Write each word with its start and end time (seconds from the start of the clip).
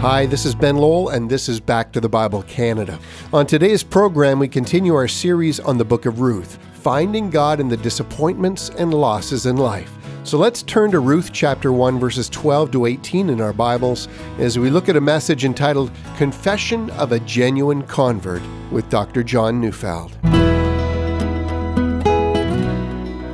Hi, 0.00 0.24
this 0.24 0.46
is 0.46 0.54
Ben 0.54 0.76
Lowell, 0.76 1.10
and 1.10 1.28
this 1.28 1.46
is 1.46 1.60
Back 1.60 1.92
to 1.92 2.00
the 2.00 2.08
Bible 2.08 2.42
Canada. 2.44 2.98
On 3.34 3.46
today's 3.46 3.82
program, 3.82 4.38
we 4.38 4.48
continue 4.48 4.94
our 4.94 5.06
series 5.06 5.60
on 5.60 5.76
the 5.76 5.84
book 5.84 6.06
of 6.06 6.20
Ruth, 6.20 6.58
finding 6.72 7.28
God 7.28 7.60
in 7.60 7.68
the 7.68 7.76
disappointments 7.76 8.70
and 8.70 8.94
losses 8.94 9.44
in 9.44 9.58
life. 9.58 9.92
So 10.24 10.38
let's 10.38 10.62
turn 10.62 10.90
to 10.92 11.00
Ruth 11.00 11.34
chapter 11.34 11.70
1, 11.70 12.00
verses 12.00 12.30
12 12.30 12.70
to 12.70 12.86
18 12.86 13.28
in 13.28 13.42
our 13.42 13.52
Bibles 13.52 14.08
as 14.38 14.58
we 14.58 14.70
look 14.70 14.88
at 14.88 14.96
a 14.96 15.02
message 15.02 15.44
entitled 15.44 15.90
Confession 16.16 16.88
of 16.92 17.12
a 17.12 17.20
Genuine 17.20 17.82
Convert 17.82 18.40
with 18.70 18.88
Dr. 18.88 19.22
John 19.22 19.60
Neufeld. 19.60 20.16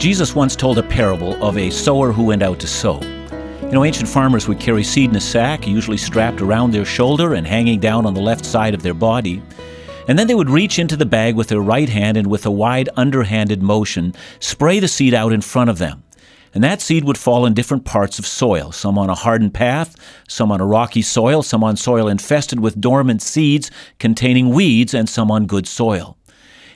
Jesus 0.01 0.35
once 0.35 0.57
told 0.57 0.79
a 0.79 0.83
parable 0.83 1.41
of 1.41 1.59
a 1.59 1.71
sower 1.71 2.11
who 2.11 2.25
went 2.25 2.43
out 2.43 2.59
to 2.59 2.67
sow. 2.67 3.01
You 3.67 3.73
know, 3.73 3.85
ancient 3.85 4.09
farmers 4.09 4.47
would 4.47 4.61
carry 4.61 4.85
seed 4.85 5.11
in 5.11 5.17
a 5.17 5.21
sack, 5.21 5.67
usually 5.67 5.97
strapped 5.97 6.41
around 6.41 6.71
their 6.71 6.85
shoulder 6.85 7.35
and 7.35 7.45
hanging 7.45 7.81
down 7.81 8.07
on 8.07 8.15
the 8.15 8.21
left 8.21 8.47
side 8.47 8.75
of 8.75 8.83
their 8.83 8.95
body. 8.95 9.43
And 10.07 10.17
then 10.17 10.29
they 10.29 10.37
would 10.37 10.49
reach 10.49 10.79
into 10.79 10.97
the 10.97 11.05
bag 11.05 11.35
with 11.35 11.49
their 11.49 11.61
right 11.61 11.89
hand 11.89 12.17
and 12.17 12.29
with 12.29 12.47
a 12.47 12.51
wide 12.51 12.89
underhanded 12.97 13.65
motion 13.65 14.15
spray 14.39 14.79
the 14.79 14.87
seed 14.87 15.15
out 15.15 15.33
in 15.33 15.41
front 15.41 15.69
of 15.69 15.79
them. 15.79 16.05
And 16.55 16.63
that 16.63 16.81
seed 16.81 17.03
would 17.03 17.19
fall 17.19 17.45
in 17.45 17.55
different 17.55 17.85
parts 17.85 18.21
of 18.21 18.27
soil, 18.27 18.71
some 18.71 18.97
on 18.97 19.11
a 19.11 19.17
hardened 19.17 19.53
path, 19.53 19.97
some 20.29 20.53
on 20.53 20.61
a 20.61 20.67
rocky 20.67 21.03
soil, 21.03 21.43
some 21.43 21.65
on 21.65 21.77
soil 21.77 22.07
infested 22.07 22.61
with 22.61 22.81
dormant 22.81 23.21
seeds 23.21 23.73
containing 23.99 24.51
weeds, 24.51 24.95
and 24.95 25.09
some 25.09 25.29
on 25.29 25.47
good 25.47 25.67
soil. 25.67 26.17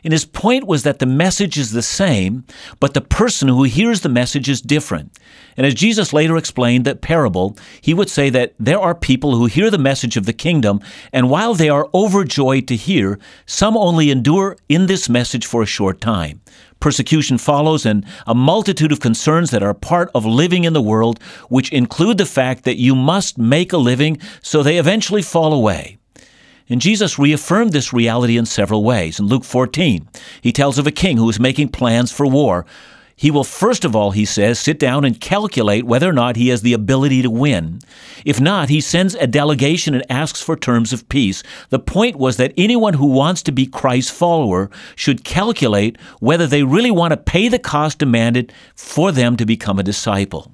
And 0.05 0.13
his 0.13 0.25
point 0.25 0.67
was 0.67 0.83
that 0.83 0.99
the 0.99 1.07
message 1.07 1.59
is 1.59 1.73
the 1.73 1.83
same, 1.83 2.45
but 2.79 2.95
the 2.95 3.01
person 3.01 3.49
who 3.49 3.65
hears 3.65 4.01
the 4.01 4.09
message 4.09 4.49
is 4.49 4.61
different. 4.61 5.19
And 5.57 5.67
as 5.67 5.75
Jesus 5.75 6.13
later 6.13 6.37
explained 6.37 6.85
that 6.87 7.01
parable, 7.03 7.57
he 7.81 7.93
would 7.93 8.09
say 8.09 8.31
that 8.31 8.55
there 8.59 8.81
are 8.81 8.95
people 8.95 9.37
who 9.37 9.47
hear 9.47 9.71
the 9.71 9.79
message 9.79 10.17
of 10.17 10.27
the 10.27 10.33
kingdom, 10.33 10.81
and 11.13 11.29
while 11.29 11.55
they 11.55 11.69
are 11.69 11.89
overjoyed 11.93 12.67
to 12.69 12.77
hear, 12.77 13.19
some 13.47 13.77
only 13.77 14.11
endure 14.11 14.57
in 14.69 14.87
this 14.87 15.09
message 15.09 15.47
for 15.47 15.63
a 15.63 15.67
short 15.67 16.01
time. 16.01 16.41
Persecution 16.81 17.37
follows, 17.37 17.85
and 17.85 18.07
a 18.27 18.35
multitude 18.35 18.91
of 18.91 19.01
concerns 19.01 19.51
that 19.51 19.63
are 19.63 19.75
part 19.75 20.11
of 20.15 20.25
living 20.25 20.65
in 20.65 20.73
the 20.73 20.81
world, 20.81 21.21
which 21.51 21.71
include 21.73 22.17
the 22.17 22.25
fact 22.25 22.65
that 22.65 22.79
you 22.79 22.95
must 22.95 23.37
make 23.37 23.73
a 23.73 23.77
living, 23.77 24.19
so 24.41 24.63
they 24.63 24.79
eventually 24.79 25.21
fall 25.21 25.53
away. 25.53 26.00
And 26.71 26.81
Jesus 26.81 27.19
reaffirmed 27.19 27.73
this 27.73 27.93
reality 27.93 28.39
in 28.39 28.47
several 28.47 28.85
ways. 28.85 29.19
In 29.19 29.27
Luke 29.27 29.45
14, 29.45 30.09
he 30.41 30.53
tells 30.53 30.79
of 30.79 30.87
a 30.87 30.93
king 30.93 31.17
who 31.17 31.29
is 31.29 31.41
making 31.41 31.71
plans 31.71 32.13
for 32.13 32.27
war. 32.27 32.65
He 33.17 33.31
will 33.31 33.45
first 33.45 33.85
of 33.85 33.95
all, 33.95 34.13
he 34.13 34.25
says, 34.25 34.59
sit 34.59 34.79
down 34.79 35.05
and 35.05 35.21
calculate 35.21 35.85
whether 35.85 36.09
or 36.09 36.13
not 36.15 36.37
he 36.37 36.49
has 36.49 36.63
the 36.63 36.73
ability 36.73 37.21
to 37.21 37.29
win. 37.29 37.81
If 38.25 38.41
not, 38.41 38.71
he 38.71 38.81
sends 38.81 39.15
a 39.17 39.27
delegation 39.27 39.95
and 39.95 40.11
asks 40.11 40.41
for 40.41 40.57
terms 40.57 40.93
of 40.95 41.07
peace. 41.11 41.43
The 41.69 41.81
point 41.81 42.17
was 42.17 42.39
that 42.39 42.55
anyone 42.57 42.95
who 42.95 43.09
wants 43.09 43.43
to 43.43 43.53
be 43.53 43.67
Christ's 43.67 44.11
follower 44.11 44.71
should 44.97 45.25
calculate 45.25 45.99
whether 46.21 46.47
they 46.47 46.63
really 46.63 46.91
want 46.91 47.11
to 47.11 47.19
pay 47.19 47.49
the 47.49 47.59
cost 47.59 47.99
demanded 47.99 48.55
for 48.75 49.13
them 49.13 49.37
to 49.37 49.45
become 49.45 49.79
a 49.79 49.83
disciple. 49.83 50.53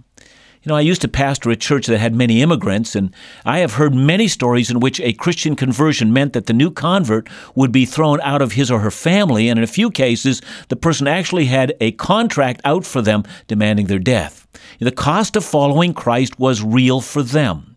You 0.66 0.70
know, 0.70 0.76
I 0.78 0.80
used 0.80 1.02
to 1.02 1.08
pastor 1.08 1.48
a 1.50 1.54
church 1.54 1.86
that 1.86 1.98
had 1.98 2.12
many 2.12 2.42
immigrants, 2.42 2.96
and 2.96 3.14
I 3.44 3.60
have 3.60 3.74
heard 3.74 3.94
many 3.94 4.26
stories 4.26 4.68
in 4.68 4.80
which 4.80 4.98
a 4.98 5.12
Christian 5.12 5.54
conversion 5.54 6.12
meant 6.12 6.32
that 6.32 6.46
the 6.46 6.52
new 6.52 6.72
convert 6.72 7.28
would 7.54 7.70
be 7.70 7.86
thrown 7.86 8.20
out 8.22 8.42
of 8.42 8.50
his 8.50 8.68
or 8.68 8.80
her 8.80 8.90
family, 8.90 9.48
and 9.48 9.60
in 9.60 9.62
a 9.62 9.68
few 9.68 9.92
cases, 9.92 10.42
the 10.68 10.74
person 10.74 11.06
actually 11.06 11.44
had 11.44 11.76
a 11.80 11.92
contract 11.92 12.62
out 12.64 12.84
for 12.84 13.00
them 13.00 13.22
demanding 13.46 13.86
their 13.86 14.00
death. 14.00 14.48
The 14.80 14.90
cost 14.90 15.36
of 15.36 15.44
following 15.44 15.94
Christ 15.94 16.40
was 16.40 16.64
real 16.64 17.00
for 17.00 17.22
them. 17.22 17.76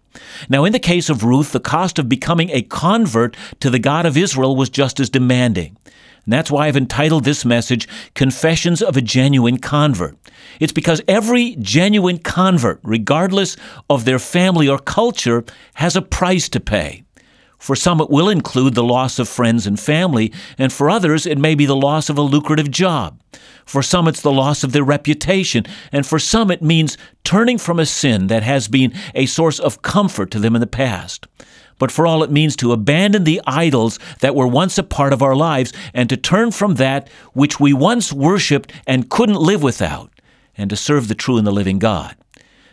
Now, 0.50 0.66
in 0.66 0.74
the 0.74 0.80
case 0.80 1.12
of 1.12 1.24
Ruth, 1.24 1.52
the 1.52 1.60
cost 1.60 2.00
of 2.00 2.10
becoming 2.10 2.50
a 2.50 2.64
convert 2.64 3.38
to 3.60 3.70
the 3.70 3.78
God 3.78 4.08
of 4.08 4.18
Israel 4.18 4.56
was 4.56 4.68
just 4.72 5.00
as 5.00 5.12
demanding. 5.12 5.78
And 6.30 6.34
that's 6.34 6.52
why 6.52 6.68
I've 6.68 6.78
entitled 6.78 7.24
this 7.24 7.44
message 7.44 7.88
Confessions 8.14 8.84
of 8.84 8.96
a 8.96 9.02
Genuine 9.02 9.58
Convert. 9.58 10.16
It's 10.60 10.72
because 10.72 11.02
every 11.08 11.56
genuine 11.56 12.20
convert, 12.20 12.80
regardless 12.84 13.58
of 13.90 14.06
their 14.06 14.20
family 14.20 14.70
or 14.70 14.78
culture, 14.78 15.44
has 15.74 15.96
a 15.96 16.04
price 16.04 16.48
to 16.50 16.60
pay. 16.60 17.04
For 17.58 17.76
some, 17.76 18.00
it 18.00 18.12
will 18.12 18.30
include 18.30 18.76
the 18.76 18.84
loss 18.84 19.18
of 19.18 19.28
friends 19.28 19.66
and 19.66 19.80
family, 19.80 20.32
and 20.60 20.72
for 20.72 20.88
others, 20.88 21.26
it 21.26 21.40
may 21.40 21.56
be 21.56 21.66
the 21.66 21.76
loss 21.76 22.12
of 22.12 22.18
a 22.20 22.22
lucrative 22.22 22.70
job. 22.70 23.20
For 23.66 23.82
some, 23.82 24.08
it's 24.08 24.22
the 24.22 24.32
loss 24.32 24.64
of 24.64 24.72
their 24.72 24.84
reputation, 24.84 25.66
and 25.92 26.06
for 26.06 26.20
some, 26.20 26.52
it 26.52 26.62
means 26.62 26.96
turning 27.24 27.58
from 27.58 27.80
a 27.80 27.88
sin 27.88 28.28
that 28.28 28.44
has 28.44 28.68
been 28.68 28.94
a 29.16 29.26
source 29.26 29.58
of 29.58 29.82
comfort 29.82 30.30
to 30.30 30.40
them 30.40 30.54
in 30.54 30.62
the 30.62 30.68
past 30.68 31.26
but 31.80 31.92
for 31.92 32.06
all 32.06 32.22
it 32.22 32.30
means 32.30 32.56
to 32.58 32.72
abandon 32.72 33.24
the 33.24 33.42
idols 33.48 33.98
that 34.20 34.36
were 34.36 34.48
once 34.48 34.78
a 34.78 34.84
part 34.84 35.12
of 35.12 35.24
our 35.24 35.36
lives 35.36 35.74
and 35.94 36.08
to 36.10 36.18
turn 36.18 36.52
from 36.52 36.76
that 36.76 37.10
which 37.34 37.60
we 37.60 37.74
once 37.74 38.14
worshiped 38.14 38.72
and 38.86 39.10
couldn't 39.10 39.42
live 39.42 39.64
without, 39.64 40.12
and 40.56 40.70
to 40.70 40.76
serve 40.76 41.08
the 41.08 41.16
true 41.16 41.38
and 41.38 41.48
the 41.48 41.52
living 41.52 41.80
God. 41.80 42.16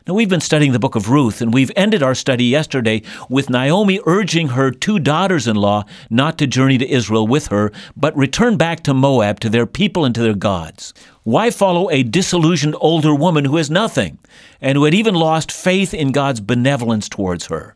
Now, 0.07 0.15
we've 0.15 0.29
been 0.29 0.41
studying 0.41 0.71
the 0.71 0.79
book 0.79 0.95
of 0.95 1.11
Ruth, 1.11 1.43
and 1.43 1.53
we've 1.53 1.73
ended 1.75 2.01
our 2.01 2.15
study 2.15 2.45
yesterday 2.45 3.03
with 3.29 3.51
Naomi 3.51 3.99
urging 4.07 4.51
her 4.51 4.71
two 4.71 5.01
daughters 5.01 5.49
in 5.49 5.57
law 5.57 5.83
not 6.11 6.39
to 6.39 6.47
journey 6.47 6.79
to 6.79 6.89
Israel 6.89 7.27
with 7.27 7.49
her, 7.49 7.73
but 7.97 8.17
return 8.17 8.57
back 8.57 8.85
to 8.85 8.95
Moab, 8.95 9.41
to 9.41 9.49
their 9.49 9.67
people 9.67 10.05
and 10.05 10.15
to 10.15 10.23
their 10.23 10.35
gods. 10.35 10.95
Why 11.25 11.51
follow 11.51 11.91
a 11.91 12.05
disillusioned 12.05 12.77
older 12.81 13.17
woman 13.17 13.47
who 13.47 13.57
has 13.57 13.69
nothing, 13.69 14.21
and 14.61 14.77
who 14.77 14.85
had 14.85 14.95
even 14.95 15.17
lost 15.17 15.51
faith 15.51 15.93
in 15.93 16.13
God's 16.13 16.41
benevolence 16.41 17.09
towards 17.09 17.47
her? 17.47 17.75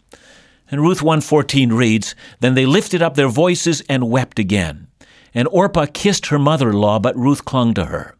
And 0.70 0.82
Ruth 0.82 1.02
1:14 1.02 1.72
reads, 1.72 2.14
"Then 2.40 2.54
they 2.54 2.66
lifted 2.66 3.02
up 3.02 3.14
their 3.14 3.28
voices 3.28 3.82
and 3.88 4.10
wept 4.10 4.38
again. 4.38 4.86
And 5.34 5.48
Orpah 5.50 5.86
kissed 5.92 6.26
her 6.26 6.38
mother-in-law, 6.38 7.00
but 7.00 7.16
Ruth 7.16 7.44
clung 7.44 7.74
to 7.74 7.86
her." 7.86 8.16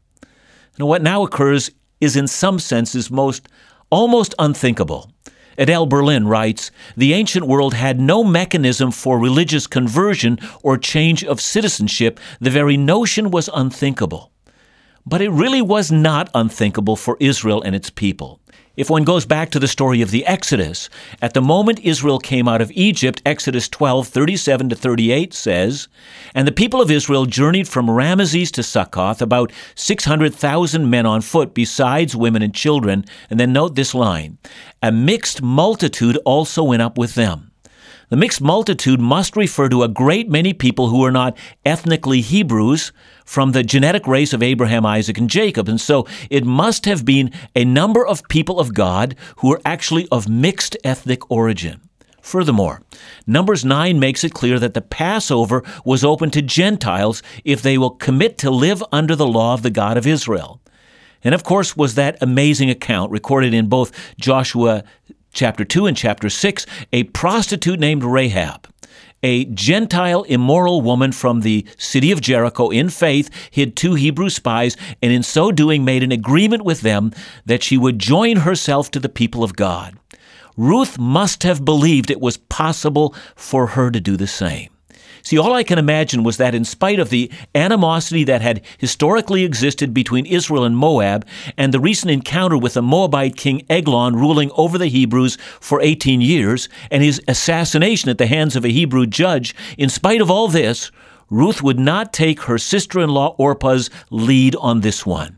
Now 0.79 0.87
what 0.87 1.03
now 1.03 1.23
occurs 1.23 1.71
is 2.01 2.17
in 2.17 2.27
some 2.27 2.59
senses 2.59 3.11
most 3.11 3.49
almost 3.91 4.35
unthinkable. 4.39 5.11
Adele 5.59 5.87
Berlin 5.87 6.27
writes, 6.27 6.71
"The 6.97 7.13
ancient 7.13 7.47
world 7.47 7.75
had 7.75 8.01
no 8.01 8.25
mechanism 8.25 8.91
for 8.91 9.19
religious 9.19 9.67
conversion 9.67 10.39
or 10.63 10.79
change 10.79 11.23
of 11.23 11.41
citizenship. 11.41 12.19
The 12.41 12.51
very 12.51 12.77
notion 12.77 13.31
was 13.31 13.51
unthinkable." 13.53 14.31
But 15.07 15.21
it 15.21 15.31
really 15.31 15.63
was 15.63 15.91
not 15.91 16.31
unthinkable 16.35 16.97
for 16.97 17.17
Israel 17.21 17.63
and 17.63 17.75
its 17.75 17.91
people. 17.91 18.41
If 18.81 18.89
one 18.89 19.05
goes 19.05 19.27
back 19.27 19.51
to 19.51 19.59
the 19.59 19.69
story 19.69 20.01
of 20.01 20.11
the 20.11 20.25
Exodus, 20.25 20.89
at 21.21 21.35
the 21.35 21.43
moment 21.43 21.81
Israel 21.81 22.19
came 22.19 22.49
out 22.49 22.63
of 22.63 22.71
Egypt, 22.71 23.21
Exodus 23.27 23.69
12, 23.69 24.09
37 24.09 24.71
to 24.71 24.75
38 24.75 25.35
says, 25.35 25.89
And 26.35 26.49
the 26.49 26.53
people 26.53 26.81
of 26.81 26.91
Israel 26.91 27.27
journeyed 27.27 27.69
from 27.69 27.89
Ramesses 27.89 28.51
to 28.53 28.63
Succoth, 28.63 29.21
about 29.21 29.53
600,000 29.75 30.89
men 30.89 31.05
on 31.05 31.21
foot, 31.21 31.53
besides 31.53 32.17
women 32.17 32.41
and 32.41 32.55
children. 32.55 33.05
And 33.29 33.39
then 33.39 33.53
note 33.53 33.75
this 33.75 33.95
line 33.95 34.39
A 34.83 34.91
mixed 34.91 35.43
multitude 35.43 36.17
also 36.25 36.65
went 36.65 36.81
up 36.81 36.97
with 36.97 37.17
them. 37.17 37.50
The 38.11 38.17
mixed 38.17 38.41
multitude 38.41 39.01
must 39.01 39.37
refer 39.37 39.69
to 39.69 39.85
a 39.85 39.89
great 39.89 40.29
many 40.29 40.53
people 40.53 40.89
who 40.89 41.05
are 41.05 41.13
not 41.13 41.39
ethnically 41.65 42.21
Hebrews 42.21 42.91
from 43.25 43.53
the 43.53 43.63
genetic 43.63 44.09
race 44.09 44.33
of 44.33 44.43
Abraham, 44.43 44.85
Isaac, 44.85 45.17
and 45.17 45.31
Jacob. 45.31 45.69
And 45.69 45.81
so 45.81 46.09
it 46.29 46.45
must 46.45 46.87
have 46.87 47.05
been 47.05 47.31
a 47.55 47.65
number 47.65 48.05
of 48.05 48.27
people 48.29 48.59
of 48.59 48.75
God 48.75 49.15
who 49.37 49.53
are 49.53 49.61
actually 49.65 50.09
of 50.11 50.29
mixed 50.29 50.77
ethnic 50.83 51.31
origin. 51.31 51.83
Furthermore, 52.21 52.83
Numbers 53.29 53.65
9 53.65 54.01
makes 54.01 54.25
it 54.25 54.35
clear 54.35 54.59
that 54.59 54.75
the 54.75 54.83
Passover 54.83 55.63
was 55.85 56.03
open 56.03 56.33
to 56.33 56.43
Gentiles 56.43 57.23
if 57.45 57.63
they 57.63 57.79
will 57.79 57.91
commit 57.91 58.39
to 58.39 58.51
live 58.51 58.83
under 58.91 59.15
the 59.15 59.27
law 59.27 59.55
of 59.55 59.63
the 59.63 59.71
God 59.71 59.97
of 59.97 60.05
Israel. 60.05 60.61
And 61.23 61.35
of 61.35 61.45
course, 61.45 61.77
was 61.77 61.95
that 61.95 62.19
amazing 62.21 62.71
account 62.71 63.13
recorded 63.13 63.55
in 63.55 63.69
both 63.69 63.93
Joshua 64.19 64.85
chapter 65.33 65.65
2 65.65 65.87
and 65.87 65.97
chapter 65.97 66.29
6, 66.29 66.67
a 66.93 67.05
prostitute 67.05 67.81
named 67.81 68.05
Rahab, 68.05 68.69
a 69.23 69.45
Gentile 69.47 70.23
immoral 70.25 70.81
woman 70.81 71.13
from 71.13 71.41
the 71.41 71.67
city 71.77 72.11
of 72.11 72.21
Jericho 72.21 72.71
in 72.71 72.89
faith, 72.89 73.31
hid 73.51 73.77
two 73.77 73.95
Hebrew 73.95 74.31
spies, 74.31 74.77
and 75.03 75.13
in 75.13 75.23
so 75.23 75.53
doing 75.53 75.85
made 75.85 76.03
an 76.03 76.13
agreement 76.13 76.65
with 76.65 76.81
them 76.81 77.13
that 77.47 77.63
she 77.63 77.77
would 77.77 77.99
join 77.99 78.39
herself 78.39 78.91
to 78.93 79.01
the 79.01 79.09
people 79.09 79.45
of 79.45 79.57
God. 79.57 79.97
Ruth 80.57 80.99
must 80.99 81.43
have 81.43 81.65
believed 81.65 82.11
it 82.11 82.21
was 82.21 82.37
possible 82.37 83.15
for 83.35 83.69
her 83.69 83.91
to 83.91 84.01
do 84.01 84.17
the 84.17 84.27
same. 84.27 84.71
See, 85.23 85.39
all 85.39 85.53
I 85.53 85.63
can 85.63 85.79
imagine 85.79 86.23
was 86.23 86.37
that 86.37 86.55
in 86.55 86.65
spite 86.65 86.99
of 86.99 87.11
the 87.11 87.31
animosity 87.55 88.25
that 88.25 88.43
had 88.43 88.63
historically 88.79 89.45
existed 89.45 89.93
between 89.93 90.27
Israel 90.27 90.65
and 90.65 90.77
Moab, 90.77 91.27
and 91.57 91.73
the 91.73 91.81
recent 91.81 92.11
encounter 92.11 92.57
with 92.57 92.75
the 92.75 92.83
Moabite 92.83 93.37
king 93.37 93.63
Eglon 93.69 94.17
ruling 94.17 94.51
over 94.57 94.79
the 94.79 94.87
Hebrews 94.87 95.37
for 95.61 95.81
18 95.81 96.21
years, 96.21 96.69
and 96.91 97.03
his 97.03 97.21
assassination 97.29 98.11
at 98.11 98.19
the 98.19 98.27
hands 98.27 98.57
of 98.57 98.65
a 98.65 98.69
Hebrew 98.69 99.07
judge, 99.07 99.55
in 99.77 99.89
spite 99.89 100.21
of 100.21 100.31
all 100.31 100.49
this, 100.49 100.91
Ruth 101.29 101.63
would 101.63 101.79
not 101.79 102.13
take 102.13 102.43
her 102.43 102.59
sister 102.59 103.01
in 103.01 103.11
law 103.11 103.37
Orpah's 103.39 103.89
lead 104.11 104.57
on 104.57 104.81
this 104.81 105.07
one. 105.07 105.37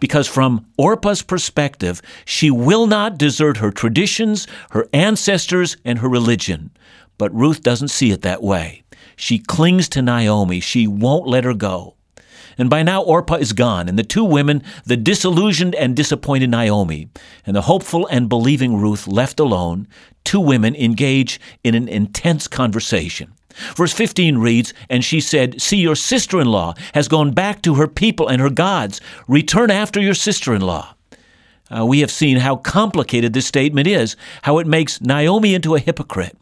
because 0.00 0.26
from 0.26 0.66
Orpah's 0.78 1.22
perspective, 1.22 2.02
she 2.24 2.50
will 2.50 2.86
not 2.86 3.18
desert 3.18 3.58
her 3.58 3.70
traditions, 3.70 4.46
her 4.70 4.88
ancestors, 4.92 5.76
and 5.84 5.98
her 5.98 6.08
religion. 6.08 6.70
But 7.18 7.34
Ruth 7.34 7.62
doesn't 7.62 7.88
see 7.88 8.10
it 8.10 8.22
that 8.22 8.42
way. 8.42 8.82
She 9.20 9.38
clings 9.38 9.86
to 9.90 10.00
Naomi. 10.00 10.60
She 10.60 10.86
won't 10.86 11.26
let 11.26 11.44
her 11.44 11.52
go. 11.52 11.94
And 12.56 12.70
by 12.70 12.82
now, 12.82 13.02
Orpah 13.02 13.34
is 13.34 13.52
gone, 13.52 13.86
and 13.86 13.98
the 13.98 14.02
two 14.02 14.24
women, 14.24 14.62
the 14.86 14.96
disillusioned 14.96 15.74
and 15.74 15.94
disappointed 15.94 16.48
Naomi, 16.48 17.10
and 17.44 17.54
the 17.54 17.62
hopeful 17.62 18.06
and 18.06 18.30
believing 18.30 18.80
Ruth, 18.80 19.06
left 19.06 19.38
alone, 19.38 19.86
two 20.24 20.40
women 20.40 20.74
engage 20.74 21.38
in 21.62 21.74
an 21.74 21.86
intense 21.86 22.48
conversation. 22.48 23.34
Verse 23.76 23.92
15 23.92 24.38
reads, 24.38 24.72
And 24.88 25.04
she 25.04 25.20
said, 25.20 25.60
See, 25.60 25.76
your 25.76 25.96
sister 25.96 26.40
in 26.40 26.46
law 26.46 26.72
has 26.94 27.06
gone 27.06 27.32
back 27.32 27.60
to 27.62 27.74
her 27.74 27.86
people 27.86 28.26
and 28.26 28.40
her 28.40 28.50
gods. 28.50 29.02
Return 29.28 29.70
after 29.70 30.00
your 30.00 30.14
sister 30.14 30.54
in 30.54 30.62
law. 30.62 30.94
Uh, 31.70 31.84
we 31.84 32.00
have 32.00 32.10
seen 32.10 32.38
how 32.38 32.56
complicated 32.56 33.34
this 33.34 33.46
statement 33.46 33.86
is, 33.86 34.16
how 34.42 34.58
it 34.58 34.66
makes 34.66 35.02
Naomi 35.02 35.54
into 35.54 35.74
a 35.74 35.80
hypocrite. 35.80 36.36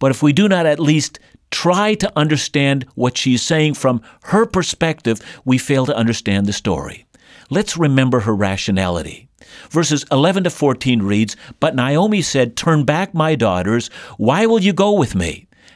But 0.00 0.10
if 0.10 0.22
we 0.22 0.32
do 0.32 0.48
not 0.48 0.66
at 0.66 0.80
least 0.80 1.20
try 1.50 1.94
to 1.94 2.12
understand 2.16 2.86
what 2.94 3.16
she's 3.16 3.42
saying 3.42 3.74
from 3.74 4.02
her 4.24 4.46
perspective, 4.46 5.20
we 5.44 5.58
fail 5.58 5.86
to 5.86 5.96
understand 5.96 6.46
the 6.46 6.52
story. 6.52 7.06
Let's 7.50 7.76
remember 7.76 8.20
her 8.20 8.34
rationality. 8.34 9.28
Verses 9.70 10.04
11 10.12 10.44
to 10.44 10.50
14 10.50 11.02
reads, 11.02 11.36
But 11.58 11.74
Naomi 11.74 12.22
said, 12.22 12.56
Turn 12.56 12.84
back, 12.84 13.14
my 13.14 13.34
daughters. 13.34 13.88
Why 14.16 14.46
will 14.46 14.60
you 14.60 14.72
go 14.72 14.92
with 14.92 15.14
me? 15.14 15.48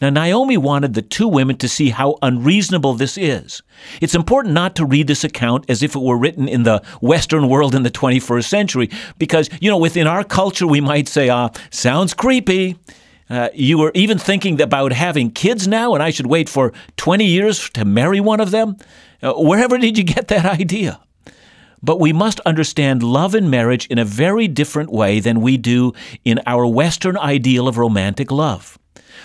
Now, 0.00 0.10
Naomi 0.10 0.56
wanted 0.56 0.94
the 0.94 1.02
two 1.02 1.28
women 1.28 1.56
to 1.58 1.68
see 1.68 1.90
how 1.90 2.16
unreasonable 2.22 2.94
this 2.94 3.16
is. 3.18 3.62
It's 4.00 4.14
important 4.14 4.54
not 4.54 4.76
to 4.76 4.84
read 4.84 5.06
this 5.06 5.24
account 5.24 5.64
as 5.68 5.82
if 5.82 5.94
it 5.94 6.02
were 6.02 6.18
written 6.18 6.48
in 6.48 6.62
the 6.62 6.82
Western 7.00 7.48
world 7.48 7.74
in 7.74 7.82
the 7.82 7.90
21st 7.90 8.44
century, 8.44 8.90
because, 9.18 9.48
you 9.60 9.70
know, 9.70 9.78
within 9.78 10.06
our 10.06 10.24
culture, 10.24 10.66
we 10.66 10.80
might 10.80 11.08
say, 11.08 11.28
ah, 11.28 11.50
sounds 11.70 12.14
creepy. 12.14 12.76
Uh, 13.30 13.48
you 13.52 13.78
were 13.78 13.92
even 13.94 14.18
thinking 14.18 14.60
about 14.60 14.92
having 14.92 15.30
kids 15.30 15.68
now, 15.68 15.94
and 15.94 16.02
I 16.02 16.10
should 16.10 16.26
wait 16.26 16.48
for 16.48 16.72
20 16.96 17.24
years 17.24 17.68
to 17.70 17.84
marry 17.84 18.20
one 18.20 18.40
of 18.40 18.50
them? 18.50 18.76
Uh, 19.22 19.34
wherever 19.34 19.76
did 19.78 19.98
you 19.98 20.04
get 20.04 20.28
that 20.28 20.44
idea? 20.44 21.00
But 21.82 22.00
we 22.00 22.12
must 22.12 22.40
understand 22.40 23.02
love 23.02 23.34
and 23.34 23.50
marriage 23.50 23.86
in 23.86 23.98
a 23.98 24.04
very 24.04 24.48
different 24.48 24.90
way 24.90 25.20
than 25.20 25.40
we 25.40 25.56
do 25.56 25.92
in 26.24 26.40
our 26.46 26.66
Western 26.66 27.16
ideal 27.16 27.68
of 27.68 27.78
romantic 27.78 28.32
love. 28.32 28.78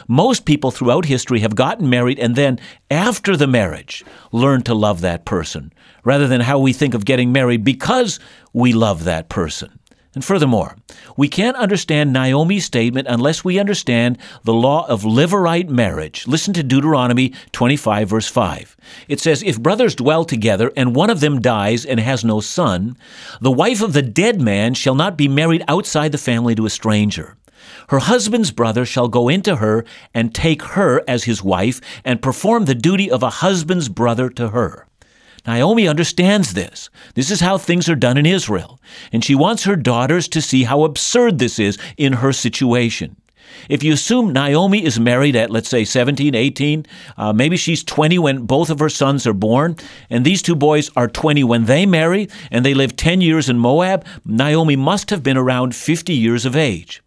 Most 0.08 0.46
people 0.46 0.72
throughout 0.72 1.06
history 1.06 1.40
have 1.40 1.56
gotten 1.56 1.90
married 1.90 2.20
and 2.20 2.36
then, 2.36 2.60
after 2.90 3.36
the 3.36 3.48
marriage, 3.48 4.04
learned 4.32 4.66
to 4.66 4.74
love 4.74 5.02
that 5.02 5.26
person, 5.26 5.74
rather 6.04 6.28
than 6.28 6.42
how 6.42 6.60
we 6.60 6.74
think 6.74 6.94
of 6.94 7.06
getting 7.06 7.32
married 7.32 7.64
because 7.64 8.20
we 8.54 8.74
love 8.74 9.04
that 9.04 9.30
person. 9.30 9.80
And 10.16 10.24
furthermore, 10.24 10.76
we 11.18 11.28
can't 11.28 11.58
understand 11.58 12.14
Naomi's 12.14 12.66
statement 12.66 13.08
unless 13.10 13.44
we 13.44 13.58
understand 13.58 14.20
the 14.44 14.54
law 14.54 14.86
of 14.88 15.02
levirate 15.02 15.70
marriage. 15.70 16.28
Listen 16.28 16.54
to 16.54 16.62
Deuteronomy 16.62 17.34
25, 17.52 18.10
verse 18.10 18.28
5. 18.28 18.78
It 19.08 19.20
says, 19.20 19.42
If 19.42 19.60
brothers 19.60 19.96
dwell 19.96 20.24
together, 20.24 20.72
and 20.78 20.96
one 20.96 21.10
of 21.10 21.20
them 21.20 21.42
dies 21.42 21.84
and 21.84 22.00
has 22.00 22.24
no 22.24 22.42
son, 22.42 22.96
the 23.42 23.52
wife 23.52 23.82
of 23.82 23.94
the 23.94 24.04
dead 24.04 24.40
man 24.40 24.76
shall 24.76 24.96
not 24.96 25.18
be 25.18 25.28
married 25.28 25.64
outside 25.68 26.12
the 26.12 26.20
family 26.20 26.54
to 26.56 26.68
a 26.68 26.70
stranger. 26.70 27.36
Her 27.90 28.00
husband's 28.00 28.52
brother 28.52 28.86
shall 28.86 29.08
go 29.08 29.30
into 29.30 29.58
her 29.58 29.86
and 30.14 30.34
take 30.34 30.62
her 30.62 31.02
as 31.08 31.26
his 31.26 31.44
wife 31.44 31.82
and 32.04 32.22
perform 32.22 32.66
the 32.66 32.76
duty 32.76 33.10
of 33.10 33.24
a 33.24 33.30
husband's 33.30 33.90
brother 33.90 34.30
to 34.32 34.50
her. 34.50 34.88
Naomi 35.46 35.88
understands 35.88 36.54
this. 36.54 36.90
This 37.16 37.30
is 37.30 37.42
how 37.42 37.58
things 37.58 37.90
are 37.90 37.96
done 37.96 38.18
in 38.18 38.26
Israel. 38.26 38.80
And 39.12 39.24
she 39.24 39.36
wants 39.36 39.66
her 39.66 39.76
daughters 39.76 40.28
to 40.30 40.42
see 40.42 40.64
how 40.64 40.86
absurd 40.86 41.40
this 41.40 41.60
is 41.60 41.78
in 41.98 42.14
her 42.14 42.32
situation. 42.32 43.18
If 43.70 43.84
you 43.84 43.94
assume 43.94 44.34
Naomi 44.34 44.84
is 44.84 45.00
married 45.00 45.36
at, 45.36 45.50
let's 45.50 45.70
say, 45.70 45.86
17, 45.86 46.34
18, 46.34 46.86
uh, 47.18 47.34
maybe 47.34 47.58
she's 47.58 47.84
20 47.84 48.20
when 48.20 48.46
both 48.46 48.70
of 48.70 48.80
her 48.80 48.90
sons 48.90 49.28
are 49.28 49.34
born, 49.34 49.76
and 50.10 50.26
these 50.26 50.42
two 50.42 50.56
boys 50.56 50.90
are 50.96 51.08
20 51.08 51.44
when 51.44 51.66
they 51.66 51.86
marry, 51.86 52.30
and 52.52 52.66
they 52.66 52.74
live 52.74 52.96
10 52.96 53.22
years 53.22 53.50
in 53.50 53.60
Moab, 53.60 54.06
Naomi 54.26 54.76
must 54.76 55.10
have 55.10 55.24
been 55.24 55.38
around 55.38 55.76
50 55.76 56.14
years 56.14 56.46
of 56.46 56.56
age. 56.56 57.02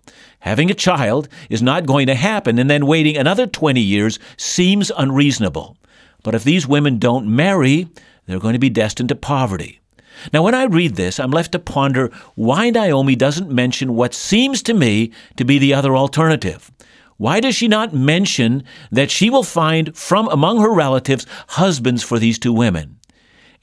Having 0.46 0.70
a 0.70 0.74
child 0.74 1.28
is 1.50 1.60
not 1.60 1.86
going 1.86 2.06
to 2.06 2.14
happen, 2.14 2.60
and 2.60 2.70
then 2.70 2.86
waiting 2.86 3.16
another 3.16 3.48
20 3.48 3.80
years 3.80 4.20
seems 4.36 4.92
unreasonable. 4.96 5.76
But 6.22 6.36
if 6.36 6.44
these 6.44 6.68
women 6.68 7.00
don't 7.00 7.26
marry, 7.26 7.88
they're 8.26 8.38
going 8.38 8.52
to 8.52 8.60
be 8.60 8.70
destined 8.70 9.08
to 9.08 9.16
poverty. 9.16 9.80
Now, 10.32 10.44
when 10.44 10.54
I 10.54 10.66
read 10.66 10.94
this, 10.94 11.18
I'm 11.18 11.32
left 11.32 11.50
to 11.50 11.58
ponder 11.58 12.12
why 12.36 12.70
Naomi 12.70 13.16
doesn't 13.16 13.50
mention 13.50 13.96
what 13.96 14.14
seems 14.14 14.62
to 14.62 14.72
me 14.72 15.10
to 15.36 15.44
be 15.44 15.58
the 15.58 15.74
other 15.74 15.96
alternative. 15.96 16.70
Why 17.16 17.40
does 17.40 17.56
she 17.56 17.66
not 17.66 17.92
mention 17.92 18.62
that 18.92 19.10
she 19.10 19.30
will 19.30 19.42
find 19.42 19.96
from 19.96 20.28
among 20.28 20.60
her 20.60 20.72
relatives 20.72 21.26
husbands 21.48 22.04
for 22.04 22.20
these 22.20 22.38
two 22.38 22.52
women? 22.52 23.00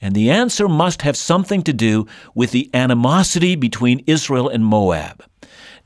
And 0.02 0.14
the 0.14 0.28
answer 0.28 0.68
must 0.68 1.00
have 1.00 1.16
something 1.16 1.62
to 1.62 1.72
do 1.72 2.06
with 2.34 2.50
the 2.50 2.68
animosity 2.74 3.56
between 3.56 4.04
Israel 4.06 4.50
and 4.50 4.62
Moab. 4.62 5.24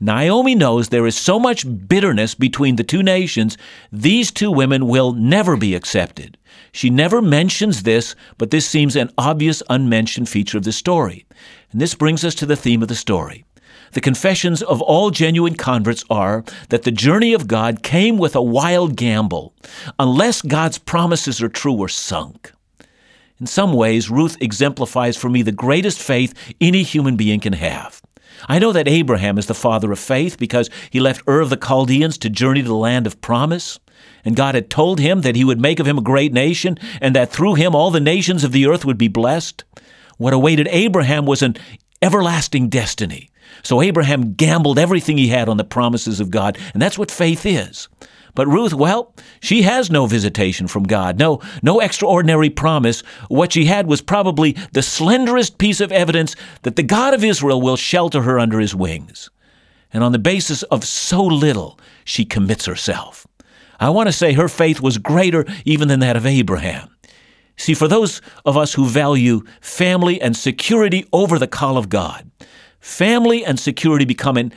Naomi 0.01 0.55
knows 0.55 0.87
there 0.87 1.07
is 1.07 1.17
so 1.17 1.37
much 1.37 1.65
bitterness 1.87 2.33
between 2.33 2.77
the 2.77 2.85
two 2.85 3.03
nations, 3.03 3.57
these 3.91 4.31
two 4.31 4.49
women 4.49 4.87
will 4.87 5.11
never 5.11 5.57
be 5.57 5.75
accepted. 5.75 6.37
She 6.71 6.89
never 6.89 7.21
mentions 7.21 7.83
this, 7.83 8.15
but 8.37 8.49
this 8.49 8.65
seems 8.65 8.95
an 8.95 9.11
obvious 9.17 9.61
unmentioned 9.69 10.29
feature 10.29 10.57
of 10.57 10.63
the 10.63 10.71
story. 10.71 11.25
And 11.71 11.81
this 11.81 11.95
brings 11.95 12.23
us 12.23 12.33
to 12.35 12.45
the 12.45 12.55
theme 12.55 12.81
of 12.81 12.87
the 12.87 12.95
story. 12.95 13.43
The 13.91 14.01
confessions 14.01 14.61
of 14.61 14.81
all 14.81 15.09
genuine 15.09 15.55
converts 15.55 16.05
are 16.09 16.45
that 16.69 16.83
the 16.83 16.91
journey 16.91 17.33
of 17.33 17.47
God 17.47 17.83
came 17.83 18.17
with 18.17 18.35
a 18.35 18.41
wild 18.41 18.95
gamble. 18.95 19.53
Unless 19.97 20.43
God's 20.43 20.77
promises 20.77 21.41
are 21.41 21.49
true, 21.49 21.73
we're 21.73 21.87
sunk. 21.87 22.53
In 23.39 23.47
some 23.47 23.73
ways, 23.73 24.09
Ruth 24.09 24.37
exemplifies 24.41 25.17
for 25.17 25.29
me 25.29 25.41
the 25.41 25.51
greatest 25.51 26.01
faith 26.01 26.33
any 26.61 26.83
human 26.83 27.17
being 27.17 27.39
can 27.39 27.53
have. 27.53 28.01
I 28.47 28.59
know 28.59 28.71
that 28.71 28.87
Abraham 28.87 29.37
is 29.37 29.47
the 29.47 29.53
father 29.53 29.91
of 29.91 29.99
faith 29.99 30.37
because 30.37 30.69
he 30.89 30.99
left 30.99 31.23
Ur 31.27 31.41
of 31.41 31.49
the 31.49 31.57
Chaldeans 31.57 32.17
to 32.19 32.29
journey 32.29 32.61
to 32.61 32.67
the 32.67 32.75
land 32.75 33.07
of 33.07 33.21
promise. 33.21 33.79
And 34.23 34.35
God 34.35 34.55
had 34.55 34.69
told 34.69 34.99
him 34.99 35.21
that 35.21 35.35
he 35.35 35.43
would 35.43 35.59
make 35.59 35.79
of 35.79 35.87
him 35.87 35.97
a 35.97 36.01
great 36.01 36.33
nation 36.33 36.77
and 37.01 37.15
that 37.15 37.31
through 37.31 37.55
him 37.55 37.75
all 37.75 37.91
the 37.91 37.99
nations 37.99 38.43
of 38.43 38.51
the 38.51 38.67
earth 38.67 38.85
would 38.85 38.97
be 38.97 39.07
blessed. 39.07 39.63
What 40.17 40.33
awaited 40.33 40.67
Abraham 40.71 41.25
was 41.25 41.41
an 41.41 41.55
everlasting 42.01 42.69
destiny. 42.69 43.29
So 43.63 43.81
Abraham 43.81 44.33
gambled 44.33 44.79
everything 44.79 45.17
he 45.17 45.29
had 45.29 45.49
on 45.49 45.57
the 45.57 45.63
promises 45.63 46.19
of 46.19 46.29
God, 46.29 46.57
and 46.73 46.81
that's 46.81 46.97
what 46.97 47.11
faith 47.11 47.45
is. 47.45 47.89
But 48.35 48.47
Ruth, 48.47 48.73
well, 48.73 49.13
she 49.41 49.63
has 49.63 49.89
no 49.89 50.05
visitation 50.05 50.67
from 50.67 50.83
God, 50.83 51.19
no, 51.19 51.41
no 51.61 51.79
extraordinary 51.79 52.49
promise. 52.49 53.01
What 53.27 53.53
she 53.53 53.65
had 53.65 53.87
was 53.87 54.01
probably 54.01 54.53
the 54.71 54.81
slenderest 54.81 55.57
piece 55.57 55.81
of 55.81 55.91
evidence 55.91 56.35
that 56.63 56.75
the 56.75 56.83
God 56.83 57.13
of 57.13 57.23
Israel 57.23 57.61
will 57.61 57.75
shelter 57.75 58.21
her 58.21 58.39
under 58.39 58.59
his 58.59 58.75
wings. 58.75 59.29
And 59.91 60.03
on 60.03 60.11
the 60.11 60.19
basis 60.19 60.63
of 60.63 60.85
so 60.85 61.23
little, 61.23 61.79
she 62.05 62.25
commits 62.25 62.65
herself. 62.65 63.25
I 63.79 63.89
want 63.89 64.07
to 64.07 64.13
say 64.13 64.33
her 64.33 64.49
faith 64.49 64.81
was 64.81 64.97
greater 64.97 65.45
even 65.65 65.87
than 65.87 66.01
that 66.01 66.17
of 66.17 66.25
Abraham. 66.25 66.89
See, 67.57 67.73
for 67.73 67.87
those 67.87 68.21
of 68.45 68.55
us 68.55 68.73
who 68.73 68.85
value 68.85 69.41
family 69.61 70.21
and 70.21 70.35
security 70.35 71.05
over 71.11 71.39
the 71.39 71.47
call 71.47 71.77
of 71.77 71.89
God, 71.89 72.29
family 72.79 73.43
and 73.43 73.59
security 73.59 74.05
become 74.05 74.37
an 74.37 74.53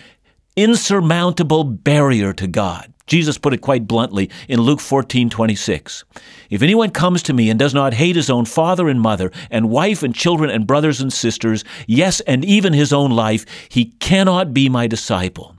insurmountable 0.57 1.65
barrier 1.65 2.33
to 2.35 2.47
God. 2.47 2.92
Jesus 3.07 3.39
put 3.39 3.53
it 3.53 3.61
quite 3.61 3.87
bluntly 3.87 4.31
in 4.49 4.61
Luke 4.61 4.81
14 4.81 5.29
26. 5.31 6.05
If 6.51 6.63
anyone 6.63 6.91
comes 6.91 7.23
to 7.25 7.33
me 7.33 7.51
and 7.51 7.59
does 7.59 7.75
not 7.75 7.95
hate 7.95 8.17
his 8.17 8.31
own 8.31 8.45
father 8.45 8.89
and 8.89 9.01
mother, 9.01 9.31
and 9.51 9.71
wife 9.71 10.03
and 10.03 10.15
children 10.15 10.51
and 10.51 10.67
brothers 10.67 11.01
and 11.01 11.13
sisters, 11.13 11.65
yes, 11.87 12.21
and 12.21 12.45
even 12.45 12.73
his 12.73 12.93
own 12.93 13.11
life, 13.11 13.45
he 13.69 13.87
cannot 14.01 14.55
be 14.55 14.69
my 14.69 14.87
disciple. 14.87 15.57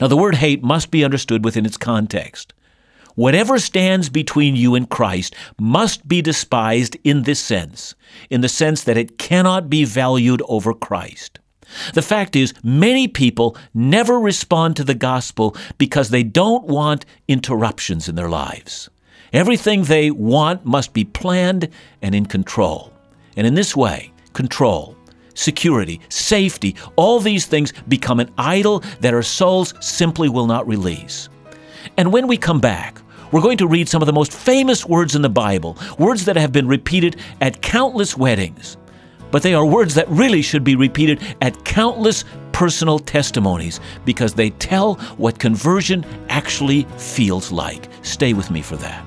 Now, 0.00 0.08
the 0.08 0.16
word 0.16 0.34
hate 0.34 0.62
must 0.62 0.90
be 0.90 1.04
understood 1.04 1.44
within 1.44 1.64
its 1.64 1.76
context. 1.76 2.52
Whatever 3.14 3.58
stands 3.58 4.10
between 4.10 4.56
you 4.56 4.74
and 4.74 4.90
Christ 4.90 5.34
must 5.58 6.06
be 6.06 6.20
despised 6.20 6.98
in 7.02 7.22
this 7.22 7.40
sense, 7.40 7.94
in 8.28 8.42
the 8.42 8.48
sense 8.48 8.84
that 8.84 8.98
it 8.98 9.16
cannot 9.16 9.70
be 9.70 9.84
valued 9.84 10.42
over 10.48 10.74
Christ. 10.74 11.38
The 11.94 12.02
fact 12.02 12.36
is, 12.36 12.54
many 12.62 13.08
people 13.08 13.56
never 13.74 14.18
respond 14.18 14.76
to 14.76 14.84
the 14.84 14.94
gospel 14.94 15.56
because 15.78 16.10
they 16.10 16.22
don't 16.22 16.66
want 16.66 17.04
interruptions 17.28 18.08
in 18.08 18.14
their 18.14 18.28
lives. 18.28 18.88
Everything 19.32 19.82
they 19.84 20.10
want 20.10 20.64
must 20.64 20.92
be 20.92 21.04
planned 21.04 21.68
and 22.02 22.14
in 22.14 22.26
control. 22.26 22.92
And 23.36 23.46
in 23.46 23.54
this 23.54 23.76
way, 23.76 24.12
control, 24.32 24.96
security, 25.34 26.00
safety, 26.08 26.76
all 26.96 27.20
these 27.20 27.46
things 27.46 27.72
become 27.88 28.20
an 28.20 28.32
idol 28.38 28.82
that 29.00 29.14
our 29.14 29.22
souls 29.22 29.74
simply 29.80 30.28
will 30.28 30.46
not 30.46 30.66
release. 30.66 31.28
And 31.96 32.12
when 32.12 32.26
we 32.26 32.36
come 32.36 32.60
back, 32.60 33.00
we're 33.32 33.42
going 33.42 33.58
to 33.58 33.66
read 33.66 33.88
some 33.88 34.02
of 34.02 34.06
the 34.06 34.12
most 34.12 34.32
famous 34.32 34.86
words 34.86 35.14
in 35.16 35.22
the 35.22 35.28
Bible, 35.28 35.76
words 35.98 36.24
that 36.26 36.36
have 36.36 36.52
been 36.52 36.68
repeated 36.68 37.16
at 37.40 37.60
countless 37.60 38.16
weddings. 38.16 38.76
But 39.30 39.42
they 39.42 39.54
are 39.54 39.64
words 39.64 39.94
that 39.94 40.08
really 40.08 40.42
should 40.42 40.64
be 40.64 40.76
repeated 40.76 41.20
at 41.40 41.64
countless 41.64 42.24
personal 42.52 42.98
testimonies 42.98 43.80
because 44.04 44.32
they 44.32 44.50
tell 44.50 44.94
what 45.18 45.38
conversion 45.38 46.04
actually 46.28 46.84
feels 46.96 47.52
like. 47.52 47.88
Stay 48.02 48.32
with 48.32 48.50
me 48.50 48.62
for 48.62 48.76
that. 48.76 49.04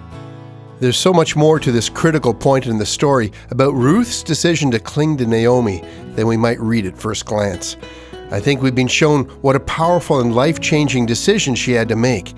There's 0.80 0.98
so 0.98 1.12
much 1.12 1.36
more 1.36 1.60
to 1.60 1.72
this 1.72 1.90
critical 1.90 2.34
point 2.34 2.68
in 2.68 2.78
the 2.78 2.86
story 2.86 3.34
about 3.50 3.74
Ruth's 3.74 4.24
decision 4.24 4.72
to 4.72 4.80
cling 4.80 5.18
to 5.18 5.26
Naomi 5.26 5.84
than 6.16 6.28
we 6.28 6.38
might 6.38 6.60
read 6.60 6.86
at 6.86 6.98
first 6.98 7.26
glance. 7.26 7.76
I 8.32 8.40
think 8.40 8.62
we've 8.62 8.76
been 8.76 8.88
shown 8.88 9.26
what 9.42 9.56
a 9.56 9.60
powerful 9.62 10.22
and 10.22 10.36
life 10.36 10.62
changing 10.62 11.08
decision 11.08 11.56
she 11.56 11.72
had 11.72 11.90
to 11.90 11.96
make. 11.96 12.34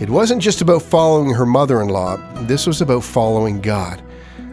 It 0.00 0.10
wasn't 0.10 0.42
just 0.42 0.60
about 0.60 0.82
following 0.82 1.32
her 1.34 1.46
mother 1.46 1.82
in 1.82 1.88
law, 1.88 2.16
this 2.46 2.66
was 2.66 2.80
about 2.80 3.04
following 3.04 3.60
God. 3.60 4.02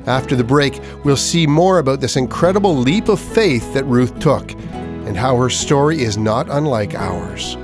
After 0.07 0.35
the 0.35 0.43
break, 0.43 0.79
we'll 1.03 1.15
see 1.15 1.45
more 1.45 1.79
about 1.79 2.01
this 2.01 2.17
incredible 2.17 2.75
leap 2.75 3.07
of 3.07 3.19
faith 3.19 3.73
that 3.73 3.85
Ruth 3.85 4.19
took 4.19 4.51
and 4.51 5.15
how 5.15 5.35
her 5.37 5.49
story 5.49 6.01
is 6.01 6.17
not 6.17 6.47
unlike 6.49 6.95
ours. 6.95 7.57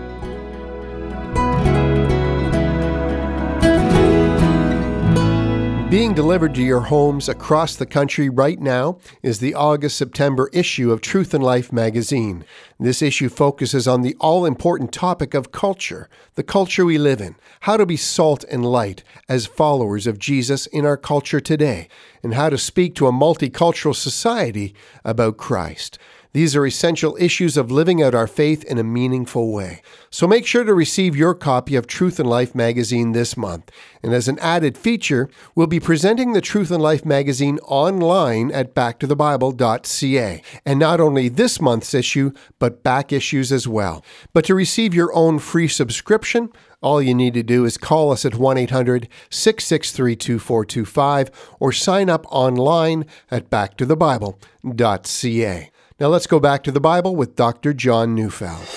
Being 5.90 6.14
delivered 6.14 6.54
to 6.56 6.62
your 6.62 6.82
homes 6.82 7.30
across 7.30 7.78
the 7.78 7.86
country 7.86 8.28
right 8.28 8.60
now 8.60 8.98
is 9.24 9.40
the 9.40 9.54
August 9.54 9.96
September 9.96 10.50
issue 10.52 10.92
of 10.92 11.00
Truth 11.00 11.34
and 11.34 11.42
Life 11.42 11.72
magazine. 11.72 12.44
This 12.78 13.02
issue 13.02 13.30
focuses 13.30 13.88
on 13.88 14.02
the 14.02 14.14
all 14.20 14.46
important 14.46 14.92
topic 14.92 15.34
of 15.34 15.54
culture, 15.54 16.10
the 16.36 16.44
culture 16.44 16.84
we 16.84 16.98
live 16.98 17.22
in, 17.22 17.38
how 17.62 17.78
to 17.78 17.86
be 17.86 17.96
salt 17.96 18.44
and 18.52 18.66
light 18.66 19.06
as 19.30 19.46
followers 19.46 20.08
of 20.08 20.20
Jesus 20.20 20.66
in 20.66 20.86
our 20.86 20.98
culture 20.98 21.40
today, 21.40 21.88
and 22.22 22.34
how 22.34 22.50
to 22.50 22.58
speak 22.58 22.94
to 22.96 23.08
a 23.08 23.14
multicultural 23.14 23.96
society 23.96 24.76
about 25.06 25.38
Christ. 25.38 25.98
These 26.38 26.56
are 26.56 26.66
essential 26.68 27.18
issues 27.20 27.58
of 27.58 27.72
living 27.72 28.04
out 28.04 28.14
our 28.14 28.28
faith 28.28 28.64
in 28.66 28.78
a 28.78 28.84
meaningful 28.84 29.52
way. 29.52 29.82
So 30.12 30.28
make 30.28 30.46
sure 30.46 30.64
to 30.64 30.72
receive 30.72 31.16
your 31.16 31.34
copy 31.34 31.76
of 31.76 31.88
Truth 31.88 32.20
and 32.20 32.30
Life 32.30 32.54
magazine 32.54 33.14
this 33.14 33.36
month. 33.36 33.72
And 34.04 34.14
as 34.14 34.28
an 34.28 34.38
added 34.38 34.78
feature, 34.78 35.32
we'll 35.56 35.66
be 35.66 35.80
presenting 35.80 36.34
the 36.34 36.42
Truth 36.42 36.70
and 36.70 36.84
Life 36.84 37.04
magazine 37.04 37.58
online 37.64 38.52
at 38.52 38.76
backtothebible.ca. 38.76 40.44
And 40.64 40.80
not 40.80 41.02
only 41.02 41.28
this 41.28 41.60
month's 41.60 41.96
issue, 41.96 42.34
but 42.60 42.84
back 42.84 43.12
issues 43.12 43.52
as 43.52 43.68
well. 43.68 44.06
But 44.32 44.46
to 44.46 44.54
receive 44.54 44.94
your 44.94 45.12
own 45.16 45.40
free 45.40 45.68
subscription, 45.68 46.52
all 46.84 47.02
you 47.02 47.16
need 47.16 47.34
to 47.34 47.42
do 47.42 47.66
is 47.66 47.80
call 47.80 48.12
us 48.12 48.26
at 48.26 48.36
1 48.36 48.58
800 48.60 49.10
663 49.32 50.16
2425 50.16 51.32
or 51.60 51.72
sign 51.72 52.12
up 52.12 52.28
online 52.30 53.08
at 53.32 53.50
backtothebible.ca. 53.50 55.72
Now 56.00 56.10
let's 56.10 56.28
go 56.28 56.40
back 56.40 56.62
to 56.66 56.72
the 56.72 56.80
Bible 56.80 57.16
with 57.16 57.36
Dr. 57.36 57.74
John 57.74 58.14
Neufeld. 58.14 58.68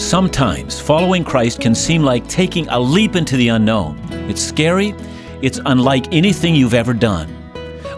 Sometimes 0.00 0.80
following 0.80 1.24
Christ 1.24 1.60
can 1.60 1.74
seem 1.74 2.02
like 2.02 2.26
taking 2.26 2.66
a 2.68 2.80
leap 2.80 3.16
into 3.16 3.36
the 3.36 3.48
unknown. 3.48 3.98
It's 4.30 4.40
scary, 4.40 4.94
it's 5.42 5.60
unlike 5.66 6.10
anything 6.10 6.54
you've 6.54 6.72
ever 6.72 6.94
done. 6.94 7.30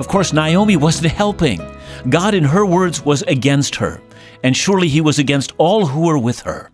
Of 0.00 0.08
course, 0.08 0.32
Naomi 0.32 0.76
wasn't 0.76 1.12
helping. 1.12 1.60
God, 2.08 2.34
in 2.34 2.42
her 2.42 2.66
words, 2.66 3.04
was 3.04 3.22
against 3.22 3.76
her, 3.76 4.02
and 4.42 4.56
surely 4.56 4.88
He 4.88 5.00
was 5.00 5.20
against 5.20 5.52
all 5.58 5.86
who 5.86 6.06
were 6.06 6.18
with 6.18 6.40
her. 6.40 6.72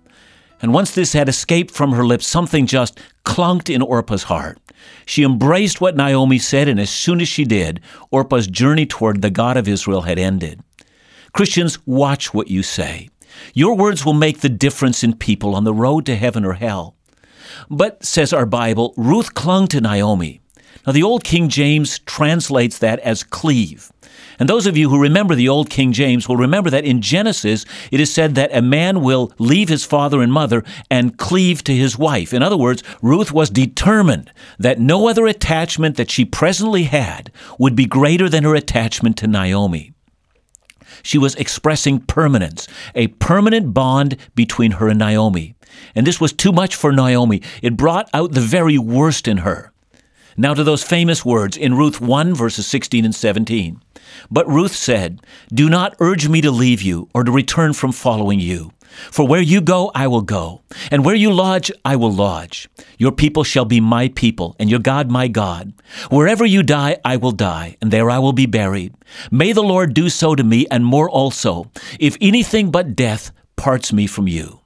And 0.62 0.72
once 0.72 0.92
this 0.92 1.12
had 1.12 1.28
escaped 1.28 1.74
from 1.74 1.92
her 1.92 2.06
lips, 2.06 2.26
something 2.26 2.66
just 2.66 2.98
clunked 3.24 3.68
in 3.68 3.82
Orpah's 3.82 4.22
heart. 4.24 4.58
She 5.04 5.24
embraced 5.24 5.80
what 5.80 5.96
Naomi 5.96 6.38
said, 6.38 6.68
and 6.68 6.80
as 6.80 6.90
soon 6.90 7.20
as 7.20 7.28
she 7.28 7.44
did, 7.44 7.80
Orpah's 8.10 8.46
journey 8.46 8.86
toward 8.86 9.20
the 9.20 9.30
God 9.30 9.56
of 9.56 9.68
Israel 9.68 10.02
had 10.02 10.18
ended. 10.18 10.60
Christians, 11.32 11.78
watch 11.86 12.32
what 12.32 12.48
you 12.48 12.62
say. 12.62 13.08
Your 13.54 13.76
words 13.76 14.04
will 14.04 14.12
make 14.12 14.40
the 14.40 14.48
difference 14.48 15.02
in 15.02 15.14
people 15.16 15.54
on 15.54 15.64
the 15.64 15.74
road 15.74 16.06
to 16.06 16.16
heaven 16.16 16.44
or 16.44 16.54
hell. 16.54 16.94
But, 17.68 18.04
says 18.04 18.32
our 18.32 18.46
Bible, 18.46 18.94
Ruth 18.96 19.34
clung 19.34 19.66
to 19.68 19.80
Naomi. 19.80 20.40
Now, 20.86 20.92
the 20.92 21.02
Old 21.02 21.24
King 21.24 21.48
James 21.48 22.00
translates 22.00 22.78
that 22.78 22.98
as 23.00 23.22
cleave. 23.22 23.92
And 24.42 24.48
those 24.48 24.66
of 24.66 24.76
you 24.76 24.90
who 24.90 25.00
remember 25.00 25.36
the 25.36 25.48
old 25.48 25.70
King 25.70 25.92
James 25.92 26.28
will 26.28 26.36
remember 26.36 26.68
that 26.68 26.84
in 26.84 27.00
Genesis 27.00 27.64
it 27.92 28.00
is 28.00 28.12
said 28.12 28.34
that 28.34 28.50
a 28.52 28.60
man 28.60 29.00
will 29.00 29.32
leave 29.38 29.68
his 29.68 29.84
father 29.84 30.20
and 30.20 30.32
mother 30.32 30.64
and 30.90 31.16
cleave 31.16 31.62
to 31.62 31.72
his 31.72 31.96
wife. 31.96 32.34
In 32.34 32.42
other 32.42 32.56
words, 32.56 32.82
Ruth 33.00 33.30
was 33.30 33.50
determined 33.50 34.32
that 34.58 34.80
no 34.80 35.06
other 35.06 35.28
attachment 35.28 35.96
that 35.96 36.10
she 36.10 36.24
presently 36.24 36.82
had 36.82 37.30
would 37.56 37.76
be 37.76 37.86
greater 37.86 38.28
than 38.28 38.42
her 38.42 38.56
attachment 38.56 39.16
to 39.18 39.28
Naomi. 39.28 39.92
She 41.04 41.18
was 41.18 41.36
expressing 41.36 42.00
permanence, 42.00 42.66
a 42.96 43.06
permanent 43.06 43.72
bond 43.72 44.16
between 44.34 44.72
her 44.72 44.88
and 44.88 44.98
Naomi. 44.98 45.54
And 45.94 46.04
this 46.04 46.20
was 46.20 46.32
too 46.32 46.50
much 46.50 46.74
for 46.74 46.90
Naomi. 46.90 47.42
It 47.62 47.76
brought 47.76 48.10
out 48.12 48.32
the 48.32 48.40
very 48.40 48.76
worst 48.76 49.28
in 49.28 49.36
her. 49.38 49.71
Now 50.36 50.54
to 50.54 50.64
those 50.64 50.82
famous 50.82 51.24
words 51.24 51.56
in 51.56 51.74
Ruth 51.74 52.00
1, 52.00 52.34
verses 52.34 52.66
16 52.66 53.04
and 53.04 53.14
17. 53.14 53.80
But 54.30 54.48
Ruth 54.48 54.74
said, 54.74 55.20
Do 55.52 55.68
not 55.68 55.96
urge 56.00 56.28
me 56.28 56.40
to 56.40 56.50
leave 56.50 56.82
you 56.82 57.08
or 57.14 57.24
to 57.24 57.32
return 57.32 57.72
from 57.72 57.92
following 57.92 58.40
you. 58.40 58.72
For 59.10 59.26
where 59.26 59.40
you 59.40 59.60
go, 59.62 59.90
I 59.94 60.06
will 60.06 60.22
go, 60.22 60.60
and 60.90 61.02
where 61.02 61.14
you 61.14 61.32
lodge, 61.32 61.72
I 61.82 61.96
will 61.96 62.12
lodge. 62.12 62.68
Your 62.98 63.12
people 63.12 63.42
shall 63.42 63.64
be 63.64 63.80
my 63.80 64.08
people, 64.08 64.54
and 64.58 64.68
your 64.68 64.80
God 64.80 65.10
my 65.10 65.28
God. 65.28 65.72
Wherever 66.10 66.44
you 66.44 66.62
die, 66.62 66.98
I 67.02 67.16
will 67.16 67.32
die, 67.32 67.78
and 67.80 67.90
there 67.90 68.10
I 68.10 68.18
will 68.18 68.34
be 68.34 68.44
buried. 68.44 68.94
May 69.30 69.52
the 69.52 69.62
Lord 69.62 69.94
do 69.94 70.10
so 70.10 70.34
to 70.34 70.44
me, 70.44 70.66
and 70.70 70.84
more 70.84 71.08
also, 71.08 71.70
if 71.98 72.18
anything 72.20 72.70
but 72.70 72.94
death 72.94 73.32
parts 73.56 73.94
me 73.94 74.06
from 74.06 74.28
you. 74.28 74.60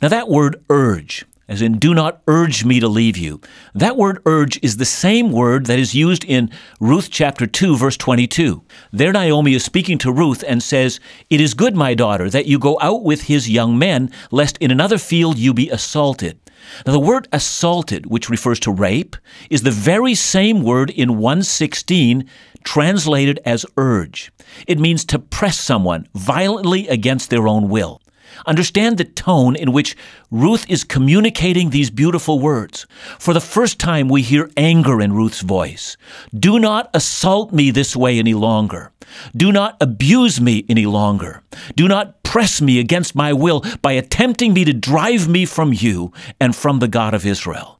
Now, 0.00 0.08
that 0.08 0.28
word 0.28 0.62
urge 0.70 1.24
as 1.48 1.62
in, 1.62 1.78
do 1.78 1.94
not 1.94 2.22
urge 2.26 2.64
me 2.64 2.80
to 2.80 2.88
leave 2.88 3.16
you. 3.16 3.40
That 3.74 3.96
word 3.96 4.20
urge 4.26 4.58
is 4.62 4.76
the 4.76 4.84
same 4.84 5.30
word 5.30 5.66
that 5.66 5.78
is 5.78 5.94
used 5.94 6.24
in 6.24 6.50
Ruth 6.80 7.08
chapter 7.10 7.46
2, 7.46 7.76
verse 7.76 7.96
22. 7.96 8.62
There, 8.92 9.12
Naomi 9.12 9.54
is 9.54 9.64
speaking 9.64 9.98
to 9.98 10.12
Ruth 10.12 10.42
and 10.46 10.62
says, 10.62 10.98
It 11.30 11.40
is 11.40 11.54
good, 11.54 11.76
my 11.76 11.94
daughter, 11.94 12.28
that 12.30 12.46
you 12.46 12.58
go 12.58 12.78
out 12.80 13.04
with 13.04 13.22
his 13.22 13.48
young 13.48 13.78
men, 13.78 14.10
lest 14.30 14.58
in 14.58 14.70
another 14.70 14.98
field 14.98 15.38
you 15.38 15.54
be 15.54 15.70
assaulted. 15.70 16.40
Now, 16.84 16.92
the 16.92 17.00
word 17.00 17.28
assaulted, 17.32 18.06
which 18.06 18.28
refers 18.28 18.58
to 18.60 18.72
rape, 18.72 19.16
is 19.50 19.62
the 19.62 19.70
very 19.70 20.14
same 20.14 20.62
word 20.62 20.90
in 20.90 21.18
116 21.18 22.28
translated 22.64 23.38
as 23.44 23.64
urge. 23.76 24.32
It 24.66 24.80
means 24.80 25.04
to 25.06 25.18
press 25.18 25.58
someone 25.60 26.08
violently 26.14 26.88
against 26.88 27.30
their 27.30 27.46
own 27.46 27.68
will. 27.68 28.00
Understand 28.44 28.98
the 28.98 29.04
tone 29.04 29.56
in 29.56 29.72
which 29.72 29.96
Ruth 30.30 30.68
is 30.68 30.84
communicating 30.84 31.70
these 31.70 31.90
beautiful 31.90 32.38
words. 32.38 32.86
For 33.18 33.32
the 33.32 33.40
first 33.40 33.78
time, 33.78 34.08
we 34.08 34.22
hear 34.22 34.50
anger 34.56 35.00
in 35.00 35.12
Ruth's 35.12 35.40
voice. 35.40 35.96
Do 36.34 36.58
not 36.58 36.90
assault 36.92 37.52
me 37.52 37.70
this 37.70 37.96
way 37.96 38.18
any 38.18 38.34
longer. 38.34 38.92
Do 39.34 39.52
not 39.52 39.76
abuse 39.80 40.40
me 40.40 40.64
any 40.68 40.86
longer. 40.86 41.42
Do 41.74 41.88
not 41.88 42.22
press 42.22 42.60
me 42.60 42.78
against 42.78 43.14
my 43.14 43.32
will 43.32 43.64
by 43.80 43.92
attempting 43.92 44.52
me 44.52 44.64
to 44.64 44.72
drive 44.72 45.28
me 45.28 45.46
from 45.46 45.72
you 45.72 46.12
and 46.40 46.54
from 46.54 46.80
the 46.80 46.88
God 46.88 47.14
of 47.14 47.24
Israel. 47.24 47.75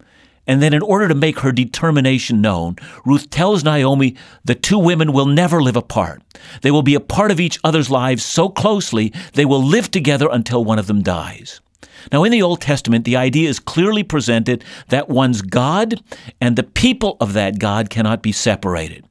And 0.47 0.63
then, 0.63 0.73
in 0.73 0.83
order 0.83 1.09
to 1.09 1.15
make 1.15 1.41
her 1.41 1.53
determination 1.53 2.41
known, 2.41 2.77
Ruth 3.05 3.31
tells 3.31 3.65
Naomi 3.65 4.17
the 4.45 4.55
two 4.55 4.79
women 4.79 5.13
will 5.13 5.27
never 5.27 5.63
live 5.63 5.77
apart. 5.77 6.23
They 6.63 6.71
will 6.71 6.83
be 6.83 6.95
a 6.95 7.01
part 7.01 7.31
of 7.31 7.41
each 7.41 7.59
other's 7.65 7.91
lives 7.91 8.25
so 8.25 8.49
closely 8.49 9.13
they 9.33 9.45
will 9.45 9.63
live 9.63 9.91
together 9.91 10.29
until 10.31 10.65
one 10.65 10.79
of 10.79 10.87
them 10.87 11.03
dies. 11.03 11.61
Now, 12.13 12.23
in 12.25 12.31
the 12.31 12.43
Old 12.43 12.61
Testament, 12.61 13.05
the 13.05 13.17
idea 13.17 13.49
is 13.49 13.59
clearly 13.59 14.05
presented 14.05 14.65
that 14.89 15.09
one's 15.09 15.43
God 15.43 16.01
and 16.41 16.55
the 16.55 16.63
people 16.63 17.17
of 17.21 17.33
that 17.33 17.59
God 17.59 17.91
cannot 17.91 18.23
be 18.23 18.33
separated. 18.33 19.05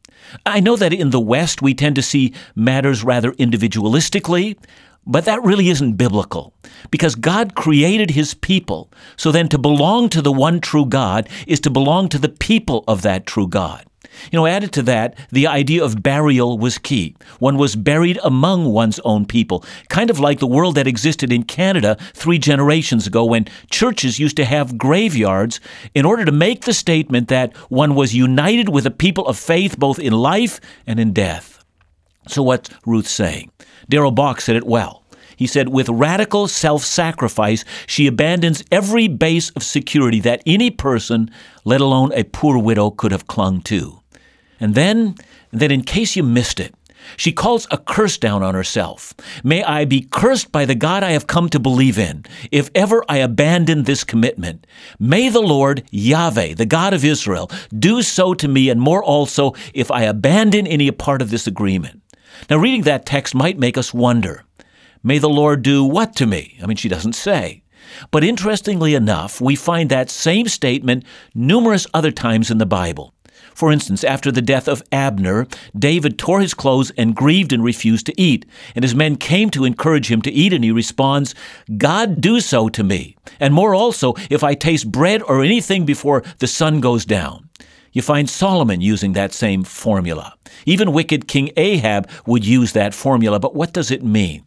I 0.45 0.59
know 0.59 0.75
that 0.75 0.93
in 0.93 1.09
the 1.09 1.19
West, 1.19 1.61
we 1.61 1.73
tend 1.73 1.95
to 1.95 2.01
see 2.01 2.33
matters 2.55 3.03
rather 3.03 3.31
individualistically, 3.33 4.57
but 5.05 5.25
that 5.25 5.43
really 5.43 5.69
isn't 5.69 5.93
biblical 5.93 6.53
because 6.91 7.15
God 7.15 7.55
created 7.55 8.11
his 8.11 8.33
people. 8.33 8.91
So 9.17 9.31
then 9.31 9.47
to 9.49 9.57
belong 9.57 10.09
to 10.09 10.21
the 10.21 10.31
one 10.31 10.59
true 10.59 10.85
God 10.85 11.29
is 11.47 11.59
to 11.61 11.69
belong 11.69 12.09
to 12.09 12.17
the 12.17 12.29
people 12.29 12.83
of 12.87 13.01
that 13.03 13.25
true 13.25 13.47
God. 13.47 13.85
You 14.31 14.37
know, 14.37 14.45
added 14.45 14.71
to 14.73 14.81
that, 14.83 15.17
the 15.31 15.47
idea 15.47 15.83
of 15.83 16.01
burial 16.01 16.57
was 16.57 16.77
key. 16.77 17.15
One 17.39 17.57
was 17.57 17.75
buried 17.75 18.19
among 18.23 18.65
one's 18.65 18.99
own 18.99 19.25
people, 19.25 19.65
kind 19.89 20.09
of 20.09 20.19
like 20.19 20.39
the 20.39 20.47
world 20.47 20.75
that 20.75 20.87
existed 20.87 21.31
in 21.31 21.43
Canada 21.43 21.97
three 22.13 22.37
generations 22.37 23.07
ago 23.07 23.25
when 23.25 23.47
churches 23.69 24.19
used 24.19 24.37
to 24.37 24.45
have 24.45 24.77
graveyards 24.77 25.59
in 25.93 26.05
order 26.05 26.25
to 26.25 26.31
make 26.31 26.61
the 26.61 26.73
statement 26.73 27.27
that 27.27 27.55
one 27.69 27.95
was 27.95 28.15
united 28.15 28.69
with 28.69 28.85
a 28.85 28.91
people 28.91 29.27
of 29.27 29.37
faith 29.37 29.77
both 29.77 29.99
in 29.99 30.13
life 30.13 30.59
and 30.87 30.99
in 30.99 31.13
death. 31.13 31.54
So, 32.27 32.43
what's 32.43 32.69
Ruth 32.85 33.07
saying? 33.07 33.51
Darrell 33.89 34.11
Bock 34.11 34.41
said 34.41 34.55
it 34.55 34.65
well. 34.65 35.03
He 35.37 35.47
said, 35.47 35.69
with 35.69 35.89
radical 35.89 36.47
self 36.47 36.83
sacrifice, 36.83 37.65
she 37.87 38.07
abandons 38.07 38.63
every 38.71 39.07
base 39.07 39.49
of 39.51 39.63
security 39.63 40.19
that 40.21 40.41
any 40.45 40.71
person, 40.71 41.29
let 41.65 41.81
alone 41.81 42.11
a 42.13 42.23
poor 42.23 42.57
widow, 42.57 42.89
could 42.89 43.11
have 43.11 43.27
clung 43.27 43.61
to. 43.63 44.01
And 44.59 44.75
then, 44.75 45.15
then 45.51 45.71
in 45.71 45.81
case 45.81 46.15
you 46.15 46.23
missed 46.23 46.59
it, 46.59 46.73
she 47.17 47.31
calls 47.31 47.67
a 47.69 47.77
curse 47.77 48.17
down 48.17 48.41
on 48.43 48.55
herself. 48.55 49.13
May 49.43 49.63
I 49.63 49.85
be 49.85 50.01
cursed 50.01 50.51
by 50.51 50.65
the 50.65 50.73
God 50.73 51.03
I 51.03 51.11
have 51.11 51.27
come 51.27 51.49
to 51.49 51.59
believe 51.59 51.99
in, 51.99 52.25
if 52.51 52.69
ever 52.73 53.03
I 53.07 53.17
abandon 53.17 53.83
this 53.83 54.03
commitment. 54.03 54.65
May 54.99 55.29
the 55.29 55.41
Lord, 55.41 55.83
Yahweh, 55.91 56.55
the 56.55 56.65
God 56.65 56.93
of 56.93 57.05
Israel, 57.05 57.51
do 57.77 58.01
so 58.01 58.33
to 58.33 58.47
me 58.47 58.69
and 58.69 58.81
more 58.81 59.03
also 59.03 59.53
if 59.73 59.91
I 59.91 60.03
abandon 60.03 60.65
any 60.65 60.89
part 60.91 61.21
of 61.21 61.29
this 61.29 61.45
agreement. 61.45 62.01
Now, 62.49 62.57
reading 62.57 62.83
that 62.83 63.05
text 63.05 63.35
might 63.35 63.59
make 63.59 63.77
us 63.77 63.93
wonder 63.93 64.43
May 65.03 65.19
the 65.19 65.29
Lord 65.29 65.61
do 65.61 65.83
what 65.83 66.15
to 66.15 66.25
me? 66.25 66.57
I 66.63 66.65
mean, 66.65 66.77
she 66.77 66.89
doesn't 66.89 67.13
say. 67.13 67.61
But 68.09 68.23
interestingly 68.23 68.95
enough, 68.95 69.39
we 69.39 69.55
find 69.55 69.89
that 69.89 70.09
same 70.09 70.47
statement 70.47 71.05
numerous 71.35 71.85
other 71.93 72.11
times 72.11 72.49
in 72.49 72.57
the 72.57 72.65
Bible. 72.65 73.13
For 73.53 73.71
instance, 73.71 74.03
after 74.03 74.31
the 74.31 74.41
death 74.41 74.67
of 74.67 74.83
Abner, 74.91 75.47
David 75.77 76.17
tore 76.17 76.41
his 76.41 76.53
clothes 76.53 76.91
and 76.97 77.15
grieved 77.15 77.53
and 77.53 77.63
refused 77.63 78.05
to 78.07 78.21
eat. 78.21 78.45
And 78.75 78.83
his 78.83 78.95
men 78.95 79.15
came 79.15 79.49
to 79.51 79.63
encourage 79.63 80.11
him 80.11 80.21
to 80.23 80.31
eat, 80.31 80.51
and 80.51 80.63
he 80.63 80.71
responds, 80.71 81.35
God 81.77 82.19
do 82.19 82.41
so 82.41 82.67
to 82.69 82.83
me, 82.83 83.15
and 83.39 83.53
more 83.53 83.73
also 83.73 84.13
if 84.29 84.43
I 84.43 84.55
taste 84.55 84.91
bread 84.91 85.21
or 85.21 85.41
anything 85.41 85.85
before 85.85 86.23
the 86.39 86.47
sun 86.47 86.81
goes 86.81 87.05
down. 87.05 87.49
You 87.95 88.01
find 88.01 88.29
Solomon 88.29 88.81
using 88.81 89.13
that 89.13 89.33
same 89.33 89.63
formula. 89.63 90.35
Even 90.65 90.91
wicked 90.91 91.29
King 91.29 91.49
Ahab 91.55 92.09
would 92.25 92.45
use 92.45 92.73
that 92.73 92.93
formula, 92.93 93.39
but 93.39 93.55
what 93.55 93.71
does 93.71 93.89
it 93.89 94.03
mean? 94.03 94.45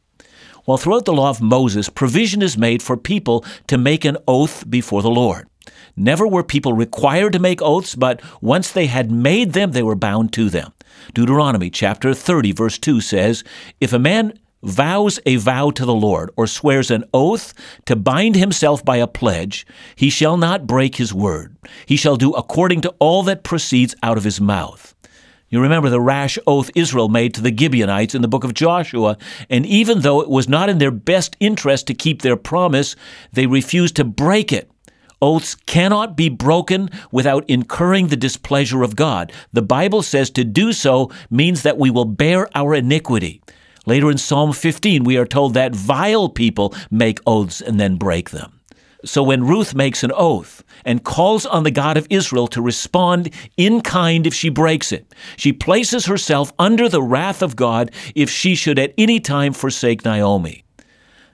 Well, 0.66 0.76
throughout 0.76 1.06
the 1.06 1.14
law 1.14 1.30
of 1.30 1.40
Moses, 1.40 1.88
provision 1.88 2.42
is 2.42 2.58
made 2.58 2.82
for 2.82 2.98
people 2.98 3.46
to 3.68 3.78
make 3.78 4.04
an 4.04 4.18
oath 4.28 4.68
before 4.68 5.00
the 5.00 5.10
Lord. 5.10 5.48
Never 5.96 6.28
were 6.28 6.44
people 6.44 6.74
required 6.74 7.32
to 7.32 7.38
make 7.38 7.62
oaths, 7.62 7.94
but 7.94 8.20
once 8.42 8.70
they 8.70 8.84
had 8.84 9.10
made 9.10 9.54
them, 9.54 9.72
they 9.72 9.82
were 9.82 9.96
bound 9.96 10.30
to 10.34 10.50
them. 10.50 10.74
Deuteronomy 11.14 11.70
chapter 11.70 12.12
30, 12.12 12.52
verse 12.52 12.76
2 12.76 13.00
says, 13.00 13.44
If 13.80 13.94
a 13.94 13.98
man 13.98 14.38
vows 14.62 15.20
a 15.26 15.36
vow 15.36 15.70
to 15.70 15.84
the 15.84 15.94
Lord 15.94 16.30
or 16.36 16.46
swears 16.46 16.90
an 16.90 17.04
oath 17.14 17.54
to 17.86 17.96
bind 17.96 18.36
himself 18.36 18.84
by 18.84 18.96
a 18.96 19.06
pledge, 19.06 19.66
he 19.94 20.10
shall 20.10 20.36
not 20.36 20.66
break 20.66 20.96
his 20.96 21.14
word. 21.14 21.56
He 21.86 21.96
shall 21.96 22.16
do 22.16 22.32
according 22.32 22.80
to 22.82 22.94
all 22.98 23.22
that 23.24 23.44
proceeds 23.44 23.94
out 24.02 24.18
of 24.18 24.24
his 24.24 24.40
mouth. 24.40 24.94
You 25.50 25.62
remember 25.62 25.88
the 25.88 26.00
rash 26.00 26.38
oath 26.46 26.70
Israel 26.74 27.08
made 27.08 27.32
to 27.34 27.40
the 27.40 27.56
Gibeonites 27.56 28.14
in 28.14 28.20
the 28.20 28.28
book 28.28 28.44
of 28.44 28.52
Joshua, 28.52 29.16
and 29.48 29.64
even 29.64 30.00
though 30.00 30.20
it 30.20 30.28
was 30.28 30.48
not 30.48 30.68
in 30.68 30.76
their 30.76 30.90
best 30.90 31.36
interest 31.40 31.86
to 31.86 31.94
keep 31.94 32.20
their 32.20 32.36
promise, 32.36 32.96
they 33.32 33.46
refused 33.46 33.96
to 33.96 34.04
break 34.04 34.52
it. 34.52 34.70
Oaths 35.22 35.54
cannot 35.54 36.16
be 36.16 36.28
broken 36.28 36.90
without 37.10 37.48
incurring 37.48 38.08
the 38.08 38.16
displeasure 38.16 38.82
of 38.82 38.94
God. 38.94 39.32
The 39.52 39.62
Bible 39.62 40.02
says 40.02 40.30
to 40.32 40.44
do 40.44 40.72
so 40.72 41.10
means 41.30 41.62
that 41.62 41.78
we 41.78 41.90
will 41.90 42.04
bear 42.04 42.48
our 42.56 42.74
iniquity. 42.74 43.40
Later 43.86 44.10
in 44.10 44.18
Psalm 44.18 44.52
15, 44.52 45.04
we 45.04 45.16
are 45.16 45.26
told 45.26 45.54
that 45.54 45.74
vile 45.74 46.28
people 46.28 46.74
make 46.90 47.20
oaths 47.26 47.60
and 47.60 47.78
then 47.78 47.96
break 47.96 48.30
them. 48.30 48.58
So 49.04 49.22
when 49.22 49.46
Ruth 49.46 49.74
makes 49.74 50.02
an 50.02 50.10
oath 50.12 50.64
and 50.84 51.04
calls 51.04 51.46
on 51.46 51.62
the 51.62 51.70
God 51.70 51.96
of 51.96 52.06
Israel 52.10 52.48
to 52.48 52.60
respond 52.60 53.32
in 53.56 53.80
kind 53.80 54.26
if 54.26 54.34
she 54.34 54.48
breaks 54.48 54.90
it, 54.90 55.14
she 55.36 55.52
places 55.52 56.06
herself 56.06 56.52
under 56.58 56.88
the 56.88 57.02
wrath 57.02 57.40
of 57.40 57.54
God 57.54 57.92
if 58.16 58.28
she 58.28 58.56
should 58.56 58.78
at 58.78 58.94
any 58.98 59.20
time 59.20 59.52
forsake 59.52 60.04
Naomi. 60.04 60.64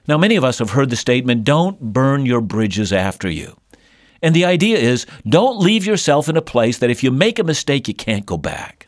Now, 0.07 0.19
many 0.19 0.35
of 0.35 0.43
us 0.43 0.59
have 0.59 0.71
heard 0.71 0.91
the 0.91 0.95
statement, 0.95 1.43
don't 1.43 1.79
burn 1.79 2.27
your 2.27 2.41
bridges 2.41 2.93
after 2.93 3.27
you. 3.27 3.57
And 4.21 4.35
the 4.35 4.45
idea 4.45 4.77
is 4.77 5.07
don't 5.27 5.59
leave 5.59 5.85
yourself 5.85 6.29
in 6.29 6.37
a 6.37 6.41
place 6.41 6.77
that 6.77 6.91
if 6.91 7.03
you 7.03 7.09
make 7.09 7.39
a 7.39 7.43
mistake, 7.43 7.87
you 7.87 7.95
can't 7.95 8.25
go 8.25 8.37
back. 8.37 8.84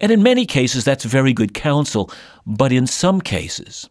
And 0.00 0.12
in 0.12 0.22
many 0.22 0.46
cases, 0.46 0.84
that's 0.84 1.04
very 1.04 1.32
good 1.32 1.54
counsel, 1.54 2.10
but 2.46 2.72
in 2.72 2.86
some 2.86 3.20
cases, 3.20 3.88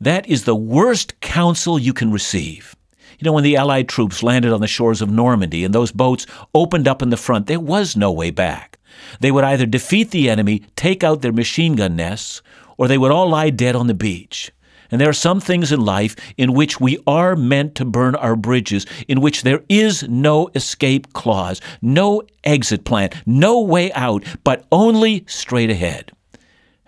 that 0.00 0.28
is 0.28 0.44
the 0.44 0.56
worst 0.56 1.20
counsel 1.20 1.78
you 1.78 1.92
can 1.92 2.10
receive. 2.10 2.74
You 3.18 3.26
know, 3.26 3.32
when 3.32 3.44
the 3.44 3.56
Allied 3.56 3.88
troops 3.88 4.22
landed 4.22 4.52
on 4.52 4.62
the 4.62 4.66
shores 4.66 5.02
of 5.02 5.10
Normandy 5.10 5.64
and 5.64 5.74
those 5.74 5.92
boats 5.92 6.26
opened 6.54 6.88
up 6.88 7.02
in 7.02 7.10
the 7.10 7.18
front, 7.18 7.46
there 7.46 7.60
was 7.60 7.96
no 7.96 8.10
way 8.10 8.30
back. 8.30 8.78
They 9.20 9.30
would 9.30 9.44
either 9.44 9.66
defeat 9.66 10.10
the 10.10 10.30
enemy, 10.30 10.62
take 10.74 11.04
out 11.04 11.20
their 11.20 11.32
machine 11.32 11.74
gun 11.76 11.96
nests, 11.96 12.40
or 12.78 12.88
they 12.88 12.96
would 12.96 13.10
all 13.10 13.28
lie 13.28 13.50
dead 13.50 13.76
on 13.76 13.88
the 13.88 13.94
beach. 13.94 14.50
And 14.90 15.00
there 15.00 15.08
are 15.08 15.14
some 15.14 15.40
things 15.40 15.72
in 15.72 15.80
life 15.80 16.16
in 16.36 16.52
which 16.52 16.80
we 16.80 16.98
are 17.06 17.36
meant 17.36 17.74
to 17.76 17.84
burn 17.84 18.14
our 18.16 18.36
bridges, 18.36 18.86
in 19.08 19.20
which 19.20 19.42
there 19.42 19.62
is 19.68 20.02
no 20.08 20.50
escape 20.54 21.12
clause, 21.12 21.60
no 21.80 22.22
exit 22.44 22.84
plan, 22.84 23.10
no 23.26 23.60
way 23.60 23.92
out, 23.92 24.24
but 24.44 24.66
only 24.72 25.24
straight 25.26 25.70
ahead. 25.70 26.12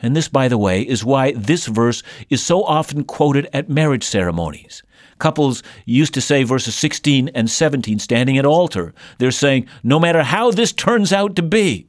And 0.02 0.16
this, 0.16 0.28
by 0.28 0.48
the 0.48 0.58
way, 0.58 0.82
is 0.82 1.04
why 1.04 1.32
this 1.32 1.66
verse 1.66 2.02
is 2.28 2.42
so 2.42 2.64
often 2.64 3.04
quoted 3.04 3.48
at 3.52 3.68
marriage 3.68 4.04
ceremonies. 4.04 4.82
Couples 5.18 5.62
used 5.84 6.14
to 6.14 6.20
say 6.20 6.42
verses 6.42 6.74
16 6.74 7.28
and 7.28 7.48
17 7.48 8.00
standing 8.00 8.36
at 8.36 8.44
altar. 8.44 8.92
They're 9.18 9.30
saying, 9.30 9.68
no 9.84 10.00
matter 10.00 10.24
how 10.24 10.50
this 10.50 10.72
turns 10.72 11.12
out 11.12 11.36
to 11.36 11.42
be, 11.42 11.86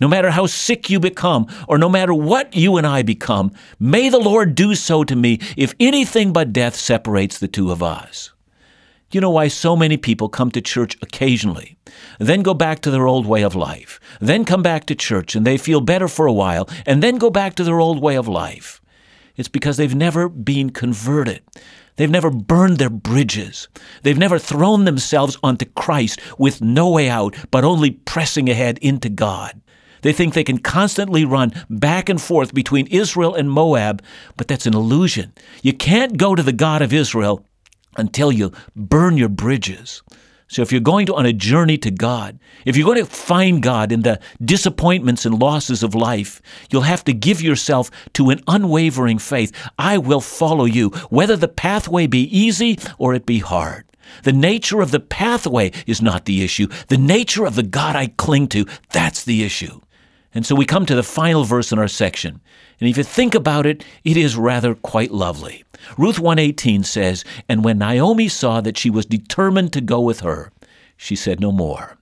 no 0.00 0.08
matter 0.08 0.30
how 0.30 0.46
sick 0.46 0.88
you 0.88 0.98
become, 0.98 1.46
or 1.68 1.78
no 1.78 1.88
matter 1.88 2.14
what 2.14 2.54
you 2.56 2.76
and 2.76 2.86
I 2.86 3.02
become, 3.02 3.52
may 3.78 4.08
the 4.08 4.18
Lord 4.18 4.54
do 4.54 4.74
so 4.74 5.04
to 5.04 5.14
me 5.14 5.38
if 5.56 5.74
anything 5.78 6.32
but 6.32 6.52
death 6.52 6.74
separates 6.74 7.38
the 7.38 7.48
two 7.48 7.70
of 7.70 7.82
us. 7.82 8.32
You 9.12 9.20
know 9.20 9.30
why 9.30 9.48
so 9.48 9.74
many 9.74 9.96
people 9.96 10.28
come 10.28 10.52
to 10.52 10.60
church 10.60 10.96
occasionally, 11.02 11.76
then 12.20 12.42
go 12.42 12.54
back 12.54 12.80
to 12.82 12.92
their 12.92 13.08
old 13.08 13.26
way 13.26 13.42
of 13.42 13.56
life, 13.56 13.98
then 14.20 14.44
come 14.44 14.62
back 14.62 14.86
to 14.86 14.94
church 14.94 15.34
and 15.34 15.44
they 15.44 15.58
feel 15.58 15.80
better 15.80 16.06
for 16.06 16.26
a 16.26 16.32
while, 16.32 16.68
and 16.86 17.02
then 17.02 17.18
go 17.18 17.28
back 17.28 17.56
to 17.56 17.64
their 17.64 17.80
old 17.80 18.00
way 18.00 18.16
of 18.16 18.28
life? 18.28 18.80
It's 19.36 19.48
because 19.48 19.76
they've 19.76 19.94
never 19.94 20.28
been 20.28 20.70
converted. 20.70 21.42
They've 21.96 22.10
never 22.10 22.30
burned 22.30 22.78
their 22.78 22.90
bridges. 22.90 23.68
They've 24.02 24.16
never 24.16 24.38
thrown 24.38 24.84
themselves 24.84 25.36
onto 25.42 25.66
Christ 25.66 26.20
with 26.38 26.62
no 26.62 26.88
way 26.88 27.10
out, 27.10 27.34
but 27.50 27.64
only 27.64 27.90
pressing 27.90 28.48
ahead 28.48 28.78
into 28.78 29.08
God. 29.08 29.60
They 30.02 30.12
think 30.12 30.34
they 30.34 30.44
can 30.44 30.58
constantly 30.58 31.24
run 31.24 31.52
back 31.68 32.08
and 32.08 32.20
forth 32.20 32.54
between 32.54 32.86
Israel 32.86 33.34
and 33.34 33.50
Moab, 33.50 34.02
but 34.36 34.48
that's 34.48 34.66
an 34.66 34.74
illusion. 34.74 35.32
You 35.62 35.72
can't 35.72 36.16
go 36.16 36.34
to 36.34 36.42
the 36.42 36.52
God 36.52 36.82
of 36.82 36.92
Israel 36.92 37.44
until 37.96 38.32
you 38.32 38.52
burn 38.76 39.16
your 39.16 39.28
bridges. 39.28 40.02
So 40.50 40.62
if 40.62 40.72
you're 40.72 40.80
going 40.80 41.06
to, 41.06 41.14
on 41.14 41.26
a 41.26 41.32
journey 41.32 41.78
to 41.78 41.92
God, 41.92 42.40
if 42.64 42.76
you're 42.76 42.86
going 42.86 42.98
to 42.98 43.08
find 43.08 43.62
God 43.62 43.92
in 43.92 44.02
the 44.02 44.18
disappointments 44.44 45.24
and 45.24 45.38
losses 45.38 45.84
of 45.84 45.94
life, 45.94 46.42
you'll 46.70 46.82
have 46.82 47.04
to 47.04 47.12
give 47.12 47.40
yourself 47.40 47.88
to 48.14 48.30
an 48.30 48.40
unwavering 48.48 49.18
faith. 49.18 49.52
I 49.78 49.98
will 49.98 50.20
follow 50.20 50.64
you, 50.64 50.88
whether 51.08 51.36
the 51.36 51.46
pathway 51.46 52.08
be 52.08 52.22
easy 52.36 52.80
or 52.98 53.14
it 53.14 53.26
be 53.26 53.38
hard. 53.38 53.84
The 54.24 54.32
nature 54.32 54.80
of 54.80 54.90
the 54.90 54.98
pathway 54.98 55.70
is 55.86 56.02
not 56.02 56.24
the 56.24 56.42
issue. 56.42 56.66
The 56.88 56.98
nature 56.98 57.44
of 57.44 57.54
the 57.54 57.62
God 57.62 57.94
I 57.94 58.08
cling 58.08 58.48
to, 58.48 58.66
that's 58.92 59.22
the 59.22 59.44
issue. 59.44 59.80
And 60.32 60.46
so 60.46 60.54
we 60.54 60.64
come 60.64 60.86
to 60.86 60.94
the 60.94 61.02
final 61.02 61.44
verse 61.44 61.72
in 61.72 61.78
our 61.78 61.88
section. 61.88 62.40
And 62.78 62.88
if 62.88 62.96
you 62.96 63.02
think 63.02 63.34
about 63.34 63.66
it, 63.66 63.84
it 64.04 64.16
is 64.16 64.36
rather 64.36 64.74
quite 64.74 65.10
lovely. 65.10 65.64
Ruth 65.98 66.20
118 66.20 66.84
says, 66.84 67.24
And 67.48 67.64
when 67.64 67.78
Naomi 67.78 68.28
saw 68.28 68.60
that 68.60 68.78
she 68.78 68.90
was 68.90 69.06
determined 69.06 69.72
to 69.72 69.80
go 69.80 70.00
with 70.00 70.20
her, 70.20 70.52
she 70.96 71.16
said 71.16 71.40
no 71.40 71.50
more. 71.50 71.98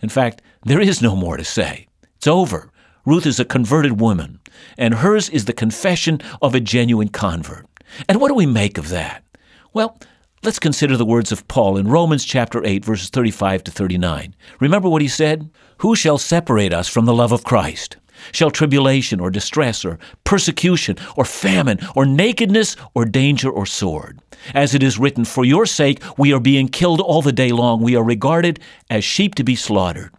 In 0.00 0.08
fact, 0.08 0.42
there 0.64 0.80
is 0.80 1.02
no 1.02 1.14
more 1.14 1.36
to 1.36 1.44
say. 1.44 1.86
It's 2.16 2.26
over. 2.26 2.70
Ruth 3.04 3.26
is 3.26 3.40
a 3.40 3.44
converted 3.44 4.00
woman, 4.00 4.40
and 4.76 4.94
hers 4.94 5.28
is 5.28 5.44
the 5.44 5.52
confession 5.52 6.20
of 6.42 6.54
a 6.54 6.60
genuine 6.60 7.08
convert. 7.08 7.66
And 8.08 8.20
what 8.20 8.28
do 8.28 8.34
we 8.34 8.46
make 8.46 8.76
of 8.76 8.88
that? 8.90 9.24
Well, 9.72 9.98
let's 10.42 10.58
consider 10.58 10.96
the 10.96 11.04
words 11.04 11.32
of 11.32 11.46
Paul 11.48 11.76
in 11.76 11.88
Romans 11.88 12.24
chapter 12.24 12.64
8 12.64 12.84
verses 12.84 13.10
35 13.10 13.64
to 13.64 13.70
39. 13.70 14.34
Remember 14.60 14.88
what 14.88 15.02
he 15.02 15.08
said? 15.08 15.50
Who 15.78 15.94
shall 15.94 16.18
separate 16.18 16.72
us 16.72 16.88
from 16.88 17.06
the 17.06 17.14
love 17.14 17.32
of 17.32 17.44
Christ? 17.44 17.96
Shall 18.32 18.50
tribulation 18.50 19.20
or 19.20 19.30
distress 19.30 19.84
or 19.84 19.98
persecution 20.24 20.96
or 21.16 21.24
famine 21.24 21.78
or 21.94 22.04
nakedness 22.04 22.76
or 22.94 23.04
danger 23.04 23.50
or 23.50 23.66
sword? 23.66 24.20
As 24.54 24.74
it 24.74 24.82
is 24.82 24.98
written, 24.98 25.24
For 25.24 25.44
your 25.44 25.66
sake 25.66 26.02
we 26.16 26.32
are 26.32 26.40
being 26.40 26.68
killed 26.68 27.00
all 27.00 27.22
the 27.22 27.32
day 27.32 27.52
long. 27.52 27.82
We 27.82 27.96
are 27.96 28.04
regarded 28.04 28.60
as 28.90 29.04
sheep 29.04 29.34
to 29.36 29.44
be 29.44 29.56
slaughtered. 29.56 30.10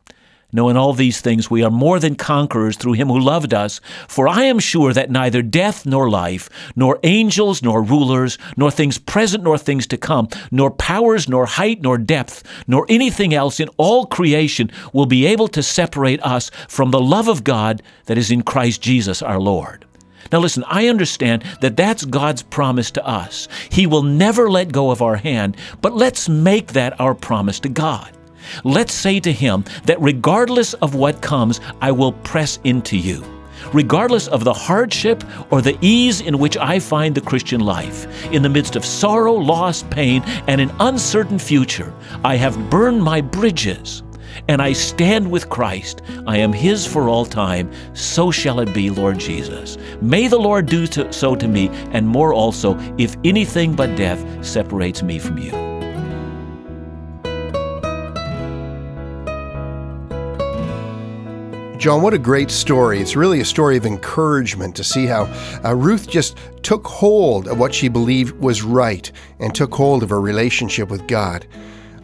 No, 0.51 0.67
in 0.69 0.77
all 0.77 0.93
these 0.93 1.21
things 1.21 1.51
we 1.51 1.63
are 1.63 1.69
more 1.69 1.99
than 1.99 2.15
conquerors 2.15 2.75
through 2.75 2.93
him 2.93 3.07
who 3.07 3.19
loved 3.19 3.53
us. 3.53 3.79
For 4.07 4.27
I 4.27 4.43
am 4.43 4.57
sure 4.57 4.93
that 4.93 5.11
neither 5.11 5.43
death 5.43 5.85
nor 5.85 6.09
life, 6.09 6.49
nor 6.75 6.99
angels 7.03 7.61
nor 7.61 7.83
rulers, 7.83 8.39
nor 8.57 8.71
things 8.71 8.97
present 8.97 9.43
nor 9.43 9.59
things 9.59 9.85
to 9.87 9.97
come, 9.97 10.27
nor 10.49 10.71
powers 10.71 11.29
nor 11.29 11.45
height 11.45 11.81
nor 11.81 11.99
depth, 11.99 12.41
nor 12.65 12.87
anything 12.89 13.31
else 13.31 13.59
in 13.59 13.69
all 13.77 14.07
creation 14.07 14.71
will 14.91 15.05
be 15.05 15.27
able 15.27 15.47
to 15.49 15.61
separate 15.61 16.21
us 16.23 16.49
from 16.67 16.89
the 16.89 17.01
love 17.01 17.27
of 17.27 17.43
God 17.43 17.83
that 18.05 18.17
is 18.17 18.31
in 18.31 18.41
Christ 18.41 18.81
Jesus 18.81 19.21
our 19.21 19.39
Lord. 19.39 19.85
Now, 20.31 20.39
listen, 20.39 20.63
I 20.67 20.87
understand 20.87 21.43
that 21.61 21.77
that's 21.77 22.05
God's 22.05 22.41
promise 22.41 22.89
to 22.91 23.05
us. 23.05 23.47
He 23.69 23.85
will 23.85 24.03
never 24.03 24.49
let 24.49 24.71
go 24.71 24.89
of 24.89 25.01
our 25.01 25.15
hand, 25.15 25.57
but 25.81 25.95
let's 25.95 26.27
make 26.27 26.73
that 26.73 26.99
our 26.99 27.13
promise 27.13 27.59
to 27.61 27.69
God. 27.69 28.11
Let's 28.63 28.93
say 28.93 29.19
to 29.21 29.31
Him 29.31 29.63
that 29.85 30.01
regardless 30.01 30.73
of 30.75 30.95
what 30.95 31.21
comes, 31.21 31.59
I 31.81 31.91
will 31.91 32.13
press 32.13 32.59
into 32.63 32.97
you. 32.97 33.23
Regardless 33.73 34.27
of 34.27 34.43
the 34.43 34.53
hardship 34.53 35.23
or 35.51 35.61
the 35.61 35.77
ease 35.81 36.21
in 36.21 36.39
which 36.39 36.57
I 36.57 36.79
find 36.79 37.13
the 37.13 37.21
Christian 37.21 37.61
life, 37.61 38.07
in 38.31 38.41
the 38.41 38.49
midst 38.49 38.75
of 38.75 38.85
sorrow, 38.85 39.33
loss, 39.33 39.83
pain, 39.83 40.23
and 40.47 40.61
an 40.61 40.71
uncertain 40.79 41.39
future, 41.39 41.93
I 42.23 42.35
have 42.35 42.69
burned 42.69 43.03
my 43.03 43.21
bridges 43.21 44.03
and 44.47 44.61
I 44.61 44.73
stand 44.73 45.29
with 45.29 45.49
Christ. 45.49 46.01
I 46.25 46.37
am 46.37 46.53
His 46.53 46.85
for 46.85 47.09
all 47.09 47.25
time. 47.25 47.71
So 47.93 48.31
shall 48.31 48.59
it 48.59 48.73
be, 48.73 48.89
Lord 48.89 49.19
Jesus. 49.19 49.77
May 50.01 50.27
the 50.27 50.39
Lord 50.39 50.65
do 50.65 50.85
so 51.11 51.35
to 51.35 51.47
me, 51.47 51.69
and 51.91 52.07
more 52.07 52.33
also, 52.33 52.77
if 52.97 53.15
anything 53.23 53.75
but 53.75 53.95
death 53.95 54.23
separates 54.45 55.03
me 55.03 55.19
from 55.19 55.37
you. 55.37 55.68
John, 61.79 62.01
what 62.01 62.13
a 62.13 62.17
great 62.19 62.51
story. 62.51 62.99
It's 62.99 63.15
really 63.15 63.39
a 63.39 63.45
story 63.45 63.77
of 63.77 63.85
encouragement 63.85 64.75
to 64.75 64.83
see 64.83 65.05
how 65.05 65.33
uh, 65.63 65.73
Ruth 65.73 66.09
just 66.09 66.37
took 66.61 66.85
hold 66.85 67.47
of 67.47 67.57
what 67.57 67.73
she 67.73 67.87
believed 67.87 68.37
was 68.37 68.63
right 68.63 69.09
and 69.39 69.55
took 69.55 69.73
hold 69.73 70.03
of 70.03 70.09
her 70.09 70.19
relationship 70.19 70.89
with 70.89 71.07
God. 71.07 71.47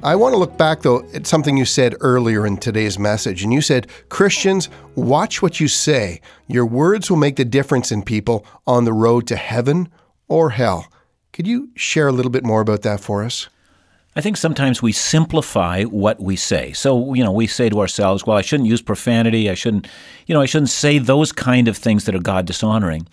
I 0.02 0.16
want 0.16 0.32
to 0.32 0.38
look 0.38 0.58
back, 0.58 0.82
though, 0.82 1.06
at 1.14 1.28
something 1.28 1.58
you 1.58 1.66
said 1.66 1.94
earlier 2.00 2.48
in 2.48 2.56
today's 2.56 2.98
message. 2.98 3.44
And 3.44 3.52
you 3.52 3.60
said, 3.60 3.90
Christians, 4.08 4.70
watch 4.96 5.42
what 5.42 5.60
you 5.60 5.68
say. 5.68 6.22
Your 6.48 6.66
words 6.66 7.10
will 7.10 7.18
make 7.18 7.36
the 7.36 7.44
difference 7.44 7.92
in 7.92 8.02
people 8.02 8.46
on 8.66 8.86
the 8.86 8.94
road 8.94 9.28
to 9.28 9.36
heaven 9.36 9.90
or 10.30 10.52
hell. 10.52 10.88
Could 11.34 11.48
you 11.48 11.72
share 11.76 12.08
a 12.08 12.14
little 12.14 12.32
bit 12.32 12.46
more 12.46 12.62
about 12.62 12.84
that 12.84 13.02
for 13.02 13.26
us? 13.26 13.50
I 14.18 14.22
think 14.22 14.38
sometimes 14.38 14.82
we 14.82 14.94
simplify 14.94 15.84
what 15.84 16.22
we 16.22 16.38
say. 16.38 16.72
So, 16.72 17.14
you 17.14 17.24
know, 17.24 17.34
we 17.34 17.48
say 17.48 17.68
to 17.68 17.82
ourselves, 17.82 18.26
well, 18.26 18.38
I 18.38 18.42
shouldn't 18.42 18.70
use 18.70 18.82
profanity. 18.82 19.50
I 19.50 19.56
shouldn't, 19.56 19.88
you 20.26 20.34
know, 20.34 20.40
I 20.42 20.46
shouldn't 20.46 20.70
say 20.70 21.00
those 21.00 21.34
kind 21.34 21.68
of 21.68 21.76
things 21.76 22.06
that 22.06 22.16
are 22.16 22.20
God 22.20 22.46
dishonoring. 22.46 23.08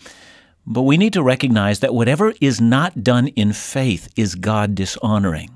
But 0.64 0.82
we 0.82 0.96
need 0.96 1.12
to 1.14 1.22
recognize 1.22 1.80
that 1.80 1.92
whatever 1.92 2.32
is 2.40 2.60
not 2.60 3.02
done 3.02 3.28
in 3.28 3.52
faith 3.52 4.08
is 4.14 4.36
God 4.36 4.76
dishonoring. 4.76 5.50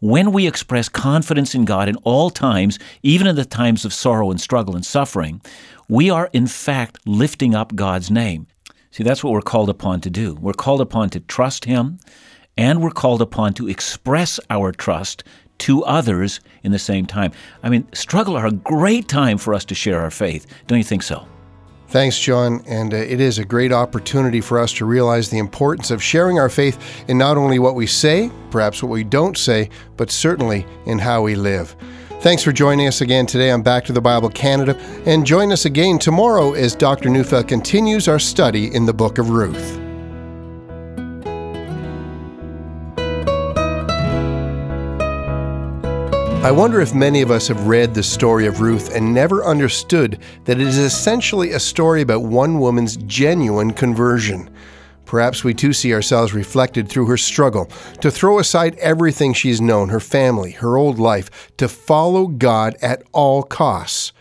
When 0.00 0.32
we 0.32 0.46
express 0.46 0.88
confidence 0.88 1.54
in 1.54 1.66
God 1.66 1.90
in 1.90 1.96
all 1.96 2.30
times, 2.30 2.78
even 3.02 3.26
in 3.26 3.36
the 3.36 3.44
times 3.44 3.84
of 3.84 3.92
sorrow 3.92 4.30
and 4.30 4.40
struggle 4.40 4.74
and 4.74 4.86
suffering, 4.86 5.42
we 5.86 6.08
are 6.08 6.30
in 6.32 6.46
fact 6.46 6.98
lifting 7.04 7.54
up 7.54 7.74
God's 7.74 8.10
name. 8.10 8.46
See, 8.90 9.02
that's 9.02 9.22
what 9.22 9.34
we're 9.34 9.42
called 9.42 9.68
upon 9.68 10.00
to 10.02 10.10
do. 10.10 10.34
We're 10.36 10.54
called 10.54 10.80
upon 10.80 11.10
to 11.10 11.20
trust 11.20 11.66
Him 11.66 11.98
and 12.58 12.82
we're 12.82 12.90
called 12.90 13.22
upon 13.22 13.54
to 13.54 13.68
express 13.68 14.38
our 14.50 14.72
trust 14.72 15.24
to 15.58 15.82
others 15.84 16.40
in 16.62 16.72
the 16.72 16.78
same 16.78 17.06
time. 17.06 17.32
I 17.62 17.70
mean, 17.70 17.86
struggle 17.94 18.36
are 18.36 18.46
a 18.46 18.52
great 18.52 19.08
time 19.08 19.38
for 19.38 19.54
us 19.54 19.64
to 19.66 19.74
share 19.74 20.00
our 20.00 20.10
faith. 20.10 20.46
Don't 20.66 20.78
you 20.78 20.84
think 20.84 21.02
so? 21.02 21.26
Thanks, 21.88 22.18
John. 22.18 22.62
And 22.66 22.92
uh, 22.92 22.98
it 22.98 23.20
is 23.20 23.38
a 23.38 23.44
great 23.44 23.72
opportunity 23.72 24.42
for 24.42 24.58
us 24.58 24.72
to 24.74 24.84
realize 24.84 25.30
the 25.30 25.38
importance 25.38 25.90
of 25.90 26.02
sharing 26.02 26.38
our 26.38 26.50
faith 26.50 26.78
in 27.08 27.16
not 27.16 27.38
only 27.38 27.58
what 27.58 27.74
we 27.74 27.86
say, 27.86 28.30
perhaps 28.50 28.82
what 28.82 28.90
we 28.90 29.04
don't 29.04 29.38
say, 29.38 29.70
but 29.96 30.10
certainly 30.10 30.66
in 30.84 30.98
how 30.98 31.22
we 31.22 31.34
live. 31.34 31.74
Thanks 32.20 32.42
for 32.42 32.52
joining 32.52 32.88
us 32.88 33.00
again 33.00 33.26
today 33.26 33.50
on 33.52 33.62
Back 33.62 33.84
to 33.84 33.92
the 33.92 34.00
Bible 34.00 34.28
Canada, 34.28 34.76
and 35.06 35.24
join 35.24 35.52
us 35.52 35.64
again 35.64 35.98
tomorrow 35.98 36.52
as 36.52 36.74
Dr. 36.74 37.08
Neufeld 37.08 37.46
continues 37.46 38.08
our 38.08 38.18
study 38.18 38.74
in 38.74 38.84
the 38.84 38.92
book 38.92 39.18
of 39.18 39.30
Ruth. 39.30 39.87
I 46.40 46.52
wonder 46.52 46.80
if 46.80 46.94
many 46.94 47.20
of 47.20 47.32
us 47.32 47.48
have 47.48 47.66
read 47.66 47.92
the 47.92 48.02
story 48.02 48.46
of 48.46 48.60
Ruth 48.60 48.94
and 48.94 49.12
never 49.12 49.44
understood 49.44 50.20
that 50.44 50.60
it 50.60 50.66
is 50.68 50.78
essentially 50.78 51.50
a 51.50 51.58
story 51.58 52.00
about 52.00 52.22
one 52.22 52.60
woman's 52.60 52.96
genuine 52.96 53.72
conversion. 53.72 54.48
Perhaps 55.04 55.42
we 55.42 55.52
too 55.52 55.72
see 55.72 55.92
ourselves 55.92 56.32
reflected 56.32 56.88
through 56.88 57.06
her 57.06 57.16
struggle 57.16 57.64
to 58.00 58.08
throw 58.08 58.38
aside 58.38 58.76
everything 58.76 59.32
she's 59.32 59.60
known, 59.60 59.88
her 59.88 59.98
family, 59.98 60.52
her 60.52 60.76
old 60.76 61.00
life, 61.00 61.50
to 61.56 61.66
follow 61.66 62.28
God 62.28 62.76
at 62.80 63.02
all 63.10 63.42
costs. 63.42 64.12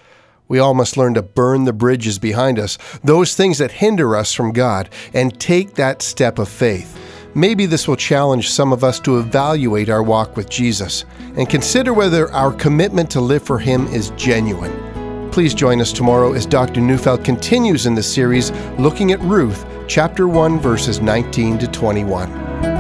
We 0.47 0.57
all 0.57 0.73
must 0.73 0.97
learn 0.97 1.13
to 1.13 1.21
burn 1.21 1.65
the 1.65 1.71
bridges 1.71 2.17
behind 2.17 2.57
us, 2.57 2.79
those 3.03 3.35
things 3.35 3.59
that 3.59 3.73
hinder 3.73 4.15
us 4.15 4.33
from 4.33 4.53
God, 4.53 4.89
and 5.13 5.39
take 5.39 5.75
that 5.75 6.01
step 6.01 6.39
of 6.39 6.49
faith. 6.49 6.97
Maybe 7.37 7.67
this 7.67 7.87
will 7.87 7.95
challenge 7.95 8.49
some 8.49 8.73
of 8.73 8.83
us 8.83 8.99
to 9.01 9.19
evaluate 9.19 9.89
our 9.89 10.01
walk 10.01 10.35
with 10.35 10.49
Jesus 10.49 11.05
and 11.35 11.47
consider 11.47 11.93
whether 11.93 12.31
our 12.31 12.51
commitment 12.51 13.11
to 13.11 13.21
live 13.21 13.43
for 13.43 13.59
Him 13.59 13.85
is 13.89 14.09
genuine. 14.17 15.29
Please 15.29 15.53
join 15.53 15.79
us 15.79 15.93
tomorrow 15.93 16.33
as 16.33 16.47
Dr. 16.47 16.81
Neufeld 16.81 17.23
continues 17.23 17.85
in 17.85 17.93
the 17.93 18.01
series 18.01 18.49
looking 18.79 19.11
at 19.11 19.19
Ruth, 19.19 19.67
chapter 19.87 20.27
1, 20.27 20.59
verses 20.59 20.99
19 20.99 21.59
to 21.59 21.67
21. 21.67 22.76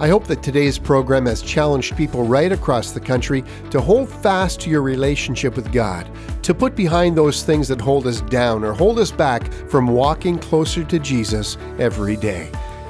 I 0.00 0.06
hope 0.06 0.28
that 0.28 0.44
today's 0.44 0.78
program 0.78 1.26
has 1.26 1.42
challenged 1.42 1.96
people 1.96 2.22
right 2.22 2.52
across 2.52 2.92
the 2.92 3.00
country 3.00 3.42
to 3.70 3.80
hold 3.80 4.08
fast 4.08 4.60
to 4.60 4.70
your 4.70 4.80
relationship 4.80 5.56
with 5.56 5.72
God, 5.72 6.08
to 6.44 6.54
put 6.54 6.76
behind 6.76 7.16
those 7.16 7.42
things 7.42 7.66
that 7.66 7.80
hold 7.80 8.06
us 8.06 8.20
down 8.20 8.62
or 8.62 8.72
hold 8.72 9.00
us 9.00 9.10
back 9.10 9.52
from 9.68 9.88
walking 9.88 10.38
closer 10.38 10.84
to 10.84 11.00
Jesus 11.00 11.58
every 11.80 12.14
day. 12.14 12.48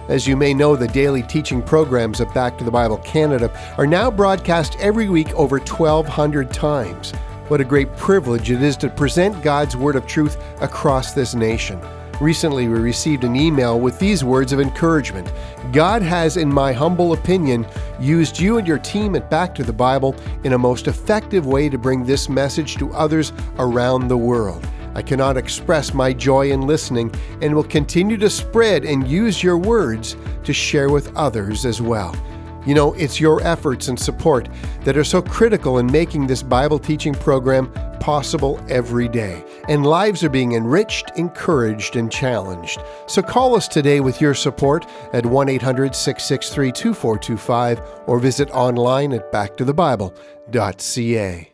As 0.09 0.27
you 0.27 0.37
may 0.37 0.53
know, 0.53 0.77
the 0.77 0.87
daily 0.89 1.23
teaching 1.23 1.63
programs 1.63 2.21
of 2.21 2.33
Back 2.35 2.59
to 2.59 2.65
the 2.65 2.71
Bible 2.71 2.99
Canada 2.99 3.51
are 3.79 3.87
now 3.87 4.11
broadcast 4.11 4.77
every 4.79 5.09
week 5.09 5.33
over 5.33 5.59
1,200 5.59 6.53
times. 6.53 7.13
What 7.49 7.63
a 7.63 7.65
great 7.65 7.95
privilege 7.97 8.51
it 8.51 8.63
is 8.63 8.77
to 8.79 8.91
present 8.91 9.43
God's 9.43 9.79
Word 9.79 9.97
of 9.97 10.07
truth 10.07 10.37
across 10.61 11.15
this 11.15 11.35
nation. 11.35 11.81
Recently, 12.21 12.67
we 12.67 12.81
received 12.81 13.23
an 13.23 13.37
email 13.37 13.79
with 13.79 14.01
these 14.01 14.25
words 14.25 14.53
of 14.53 14.59
encouragement 14.59 15.31
God 15.73 16.03
has, 16.03 16.37
in 16.37 16.53
my 16.53 16.73
humble 16.73 17.13
opinion, 17.13 17.65
used 18.01 18.41
you 18.41 18.59
and 18.59 18.67
your 18.67 18.79
team 18.79 19.15
at 19.15 19.31
Back 19.31 19.55
to 19.55 19.63
the 19.63 19.73
Bible 19.73 20.17
in 20.43 20.55
a 20.55 20.59
most 20.59 20.89
effective 20.89 21.47
way 21.47 21.69
to 21.69 21.79
bring 21.79 22.05
this 22.05 22.29
message 22.29 22.77
to 22.77 22.93
others 22.93 23.33
around 23.59 24.09
the 24.09 24.17
world. 24.17 24.67
I 24.97 25.03
cannot 25.03 25.37
express 25.37 25.95
my 25.95 26.13
joy 26.13 26.51
in 26.51 26.63
listening 26.63 27.15
and 27.41 27.55
will 27.55 27.63
continue 27.63 28.17
to 28.17 28.29
spread 28.29 28.85
and 28.85 29.07
use 29.07 29.41
your 29.41 29.57
words 29.57 30.17
to 30.43 30.53
share 30.53 30.91
with 30.91 31.15
others 31.17 31.65
as 31.65 31.81
well. 31.81 32.17
You 32.69 32.75
know, 32.75 32.93
it's 32.93 33.19
your 33.19 33.43
efforts 33.45 33.89
and 33.89 33.99
support 33.99 34.47
that 34.85 34.99
are 34.99 35.03
so 35.03 35.23
critical 35.23 35.79
in 35.79 35.91
making 35.91 36.27
this 36.27 36.43
Bible 36.43 36.79
teaching 36.79 37.15
program 37.15 37.73
possible 37.99 38.63
every 38.69 39.09
day. 39.09 39.43
And 39.71 39.87
lives 39.87 40.23
are 40.23 40.29
being 40.29 40.53
enriched, 40.53 41.13
encouraged, 41.17 41.97
and 41.97 42.13
challenged. 42.13 42.83
So 43.07 43.23
call 43.23 43.57
us 43.57 43.69
today 43.69 44.01
with 44.01 44.21
your 44.21 44.35
support 44.35 44.85
at 45.15 45.25
1 45.25 45.49
800 45.49 45.95
663 45.95 46.73
2425 46.73 47.81
or 48.07 48.19
visit 48.19 48.51
online 48.51 49.15
at 49.15 49.33
backtothebible.ca. 49.33 51.53